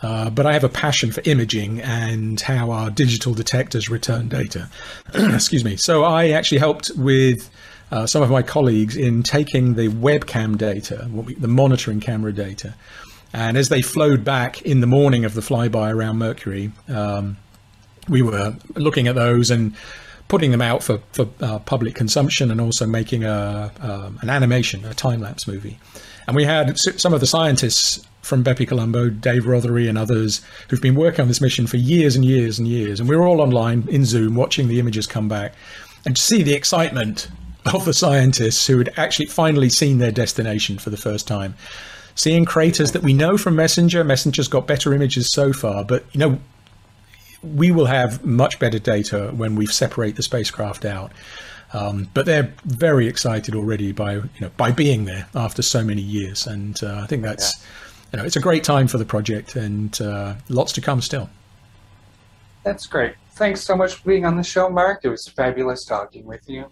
Uh, 0.00 0.30
but 0.30 0.46
I 0.46 0.52
have 0.52 0.62
a 0.62 0.68
passion 0.68 1.10
for 1.10 1.22
imaging 1.24 1.80
and 1.80 2.40
how 2.40 2.70
our 2.70 2.88
digital 2.88 3.34
detectors 3.34 3.88
return 3.88 4.28
data. 4.28 4.70
Excuse 5.14 5.64
me. 5.64 5.76
So 5.76 6.04
I 6.04 6.28
actually 6.28 6.58
helped 6.58 6.92
with 6.94 7.50
uh, 7.90 8.06
some 8.06 8.22
of 8.22 8.30
my 8.30 8.42
colleagues 8.42 8.96
in 8.96 9.24
taking 9.24 9.74
the 9.74 9.88
webcam 9.88 10.56
data, 10.56 11.08
we, 11.10 11.34
the 11.34 11.48
monitoring 11.48 11.98
camera 11.98 12.32
data, 12.32 12.76
and 13.32 13.56
as 13.56 13.70
they 13.70 13.82
flowed 13.82 14.22
back 14.22 14.62
in 14.62 14.80
the 14.80 14.86
morning 14.86 15.24
of 15.24 15.34
the 15.34 15.40
flyby 15.40 15.92
around 15.92 16.18
Mercury, 16.18 16.70
um, 16.86 17.38
we 18.08 18.22
were 18.22 18.54
looking 18.76 19.08
at 19.08 19.16
those 19.16 19.50
and 19.50 19.74
putting 20.28 20.50
them 20.50 20.62
out 20.62 20.82
for, 20.82 20.98
for 21.12 21.28
uh, 21.40 21.58
public 21.60 21.94
consumption 21.94 22.50
and 22.50 22.60
also 22.60 22.86
making 22.86 23.24
a, 23.24 23.70
an 24.22 24.30
animation, 24.30 24.84
a 24.84 24.94
time 24.94 25.20
lapse 25.20 25.46
movie. 25.46 25.78
And 26.26 26.34
we 26.34 26.44
had 26.44 26.78
some 26.78 27.12
of 27.12 27.20
the 27.20 27.26
scientists 27.26 28.04
from 28.22 28.42
Bepi 28.42 28.66
Colombo, 28.66 29.10
Dave 29.10 29.44
Rothery, 29.44 29.88
and 29.88 29.98
others 29.98 30.40
who've 30.68 30.80
been 30.80 30.94
working 30.94 31.20
on 31.20 31.28
this 31.28 31.40
mission 31.40 31.66
for 31.66 31.76
years 31.76 32.16
and 32.16 32.24
years 32.24 32.58
and 32.58 32.66
years. 32.66 32.98
And 32.98 33.08
we 33.08 33.16
were 33.16 33.26
all 33.26 33.40
online 33.40 33.86
in 33.88 34.04
Zoom 34.04 34.34
watching 34.34 34.68
the 34.68 34.80
images 34.80 35.06
come 35.06 35.28
back 35.28 35.54
and 36.06 36.16
to 36.16 36.22
see 36.22 36.42
the 36.42 36.54
excitement 36.54 37.28
of 37.66 37.84
the 37.84 37.94
scientists 37.94 38.66
who 38.66 38.78
had 38.78 38.90
actually 38.96 39.26
finally 39.26 39.68
seen 39.68 39.98
their 39.98 40.12
destination 40.12 40.78
for 40.78 40.90
the 40.90 40.96
first 40.96 41.26
time. 41.26 41.54
Seeing 42.14 42.44
craters 42.44 42.92
that 42.92 43.02
we 43.02 43.12
know 43.12 43.36
from 43.36 43.56
Messenger, 43.56 44.04
Messenger's 44.04 44.48
got 44.48 44.66
better 44.66 44.94
images 44.94 45.32
so 45.32 45.52
far, 45.52 45.84
but 45.84 46.04
you 46.12 46.20
know, 46.20 46.38
we 47.44 47.70
will 47.70 47.86
have 47.86 48.24
much 48.24 48.58
better 48.58 48.78
data 48.78 49.32
when 49.34 49.54
we 49.56 49.66
separate 49.66 50.16
the 50.16 50.22
spacecraft 50.22 50.84
out. 50.84 51.12
Um, 51.72 52.08
but 52.14 52.24
they're 52.24 52.54
very 52.64 53.08
excited 53.08 53.54
already 53.54 53.90
by 53.92 54.14
you 54.14 54.40
know 54.40 54.50
by 54.56 54.70
being 54.70 55.06
there 55.06 55.26
after 55.34 55.60
so 55.60 55.82
many 55.82 56.02
years, 56.02 56.46
and 56.46 56.80
uh, 56.82 57.00
I 57.02 57.06
think 57.06 57.22
that's 57.22 57.58
yeah. 57.58 57.66
you 58.12 58.18
know 58.18 58.24
it's 58.24 58.36
a 58.36 58.40
great 58.40 58.62
time 58.62 58.86
for 58.86 58.98
the 58.98 59.04
project 59.04 59.56
and 59.56 60.00
uh, 60.00 60.34
lots 60.48 60.72
to 60.72 60.80
come 60.80 61.00
still. 61.00 61.28
That's 62.62 62.86
great. 62.86 63.14
Thanks 63.32 63.60
so 63.60 63.76
much 63.76 63.94
for 63.94 64.08
being 64.08 64.24
on 64.24 64.36
the 64.36 64.44
show, 64.44 64.70
Mark. 64.70 65.00
It 65.02 65.08
was 65.08 65.26
fabulous 65.26 65.84
talking 65.84 66.24
with 66.24 66.48
you. 66.48 66.66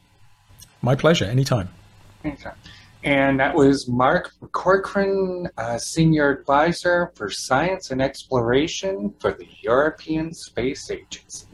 My 0.80 0.94
pleasure. 0.94 1.24
Anytime. 1.24 1.68
Anytime. 2.24 2.54
And 3.04 3.40
that 3.40 3.52
was 3.52 3.88
Mark 3.88 4.30
McCaughrean, 4.40 5.48
uh, 5.56 5.76
Senior 5.76 6.30
Advisor 6.30 7.10
for 7.16 7.28
Science 7.28 7.90
and 7.90 8.00
Exploration 8.00 9.12
for 9.18 9.32
the 9.32 9.48
European 9.60 10.32
Space 10.32 10.88
Agency. 10.88 11.48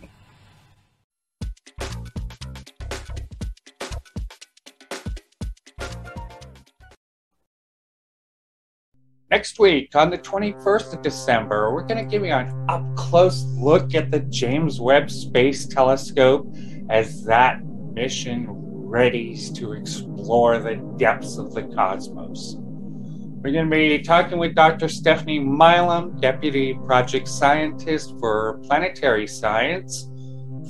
Next 9.31 9.59
week, 9.59 9.95
on 9.95 10.11
the 10.11 10.19
21st 10.19 10.95
of 10.95 11.03
December, 11.03 11.73
we're 11.73 11.83
going 11.83 12.03
to 12.03 12.11
give 12.11 12.27
you 12.27 12.33
an 12.33 12.53
up 12.69 12.83
close 12.95 13.45
look 13.45 13.95
at 13.95 14.11
the 14.11 14.21
James 14.21 14.81
Webb 14.81 15.11
Space 15.11 15.67
Telescope 15.67 16.47
as 16.91 17.25
that 17.25 17.65
mission 17.95 18.68
readies 18.89 19.55
to 19.57 19.73
explore 19.73 20.59
the 20.59 20.77
depths 20.97 21.37
of 21.37 21.53
the 21.53 21.63
cosmos. 21.75 22.57
We're 22.57 23.53
going 23.53 23.67
to 23.67 23.71
be 23.71 24.03
talking 24.03 24.39
with 24.39 24.55
Dr. 24.55 24.89
Stephanie 24.89 25.39
Milam, 25.39 26.19
Deputy 26.21 26.75
Project 26.87 27.29
Scientist 27.29 28.15
for 28.19 28.59
Planetary 28.65 29.27
Science 29.27 30.09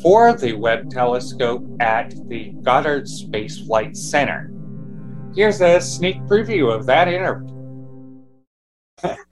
for 0.02 0.34
the 0.34 0.52
Webb 0.52 0.90
Telescope 0.90 1.64
at 1.80 2.14
the 2.28 2.52
Goddard 2.62 3.08
Space 3.08 3.60
Flight 3.60 3.96
Center. 3.96 4.52
Here's 5.34 5.60
a 5.60 5.80
sneak 5.80 6.16
preview 6.22 6.74
of 6.74 6.86
that 6.86 7.08
interview. 7.08 7.54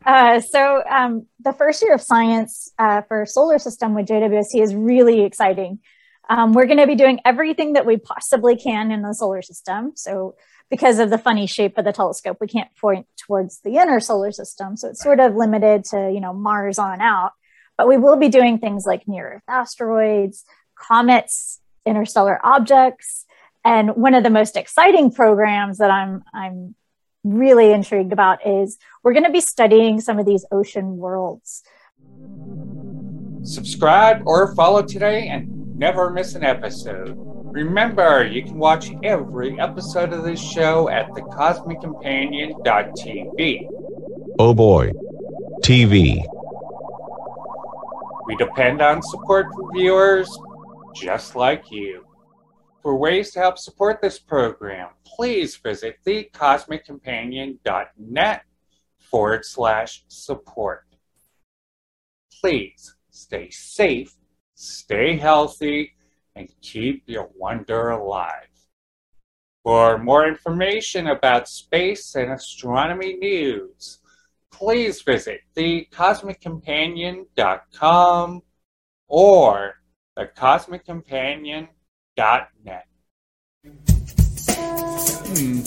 Uh, 0.07 0.41
so 0.41 0.83
um, 0.89 1.27
the 1.41 1.53
first 1.53 1.83
year 1.83 1.93
of 1.93 2.01
science 2.01 2.73
uh, 2.79 3.03
for 3.03 3.27
solar 3.27 3.59
system 3.59 3.95
with 3.95 4.07
JWST 4.07 4.63
is 4.63 4.75
really 4.75 5.25
exciting. 5.25 5.81
Um, 6.29 6.53
we're 6.53 6.67
going 6.67 6.79
to 6.79 6.87
be 6.87 6.97
doing 6.97 7.21
everything 7.25 7.75
that 7.75 7.87
we 7.87 7.99
possibly 7.99 8.57
can 8.57 8.91
in 8.91 9.03
the 9.03 9.13
solar 9.13 9.43
system. 9.43 9.93
So 9.95 10.35
because 10.71 10.99
of 10.99 11.11
the 11.11 11.19
funny 11.19 11.47
shape 11.47 11.79
of 11.79 11.85
the 11.85 11.93
telescope, 11.93 12.39
we 12.41 12.49
can't 12.49 12.75
point 12.77 13.07
towards 13.17 13.61
the 13.61 13.77
inner 13.77 14.01
solar 14.01 14.33
system. 14.33 14.77
So 14.77 14.89
it's 14.89 15.03
sort 15.03 15.21
of 15.21 15.37
limited 15.37 15.85
to, 15.87 16.11
you 16.13 16.21
know, 16.21 16.33
Mars 16.33 16.79
on 16.79 17.01
out. 17.01 17.33
But 17.79 17.89
we 17.89 17.97
will 17.97 18.17
be 18.17 18.29
doing 18.29 18.59
things 18.59 18.85
like 18.87 19.07
near 19.07 19.35
Earth 19.35 19.43
asteroids, 19.49 20.45
comets, 20.75 21.61
interstellar 21.85 22.41
objects. 22.43 23.27
And 23.65 23.97
one 23.97 24.15
of 24.15 24.25
the 24.25 24.31
most 24.31 24.57
exciting 24.57 25.13
programs 25.13 25.79
that 25.79 25.91
I'm, 25.91 26.25
I'm 26.33 26.75
really 27.23 27.73
intrigued 27.73 28.13
about 28.13 28.47
is 28.47 28.79
we're 29.05 29.13
going 29.13 29.25
to 29.25 29.33
be 29.33 29.41
studying 29.41 30.01
some 30.01 30.19
of 30.19 30.27
these 30.27 30.45
ocean 30.51 30.97
worlds. 30.97 31.63
Subscribe 33.43 34.23
or 34.27 34.55
follow 34.55 34.83
today 34.83 35.29
and 35.29 35.56
never 35.77 36.11
miss 36.11 36.35
an 36.35 36.43
episode. 36.43 37.15
Remember, 37.17 38.27
you 38.27 38.43
can 38.43 38.59
watch 38.59 38.91
every 39.03 39.61
episode 39.61 40.13
of 40.13 40.25
this 40.25 40.41
show 40.41 40.89
at 40.89 41.09
thecosmiccompanion.tv. 41.11 43.69
Oh 44.39 44.55
boy. 44.55 44.93
TV. 45.63 46.25
We 48.27 48.37
depend 48.37 48.81
on 48.83 49.03
support 49.03 49.47
from 49.55 49.73
viewers 49.73 50.39
just 50.95 51.35
like 51.37 51.71
you. 51.71 52.05
For 52.83 52.97
ways 52.97 53.31
to 53.33 53.39
help 53.41 53.59
support 53.59 54.01
this 54.01 54.19
program, 54.19 54.89
please 55.05 55.57
visit 55.57 55.99
thecosmiccompanion.net 56.07 58.43
forward 58.99 59.45
slash 59.45 60.05
support. 60.09 60.87
Please 62.41 62.95
stay 63.11 63.51
safe, 63.51 64.17
stay 64.57 65.17
healthy, 65.17 65.93
and 66.35 66.49
keep 66.61 67.05
your 67.07 67.31
wonder 67.37 67.91
alive. 67.91 68.49
For 69.63 69.97
more 69.99 70.27
information 70.27 71.07
about 71.07 71.49
space 71.49 72.17
and 72.17 72.33
astronomy 72.33 73.15
news, 73.15 74.01
please 74.51 75.03
visit 75.03 75.43
thecosmiccompanion.com 75.57 78.43
or 79.09 79.75
thecosmiccompanion.com 80.19 81.69
dot 82.17 82.49
net. 82.65 82.87
Hmm. 85.37 85.61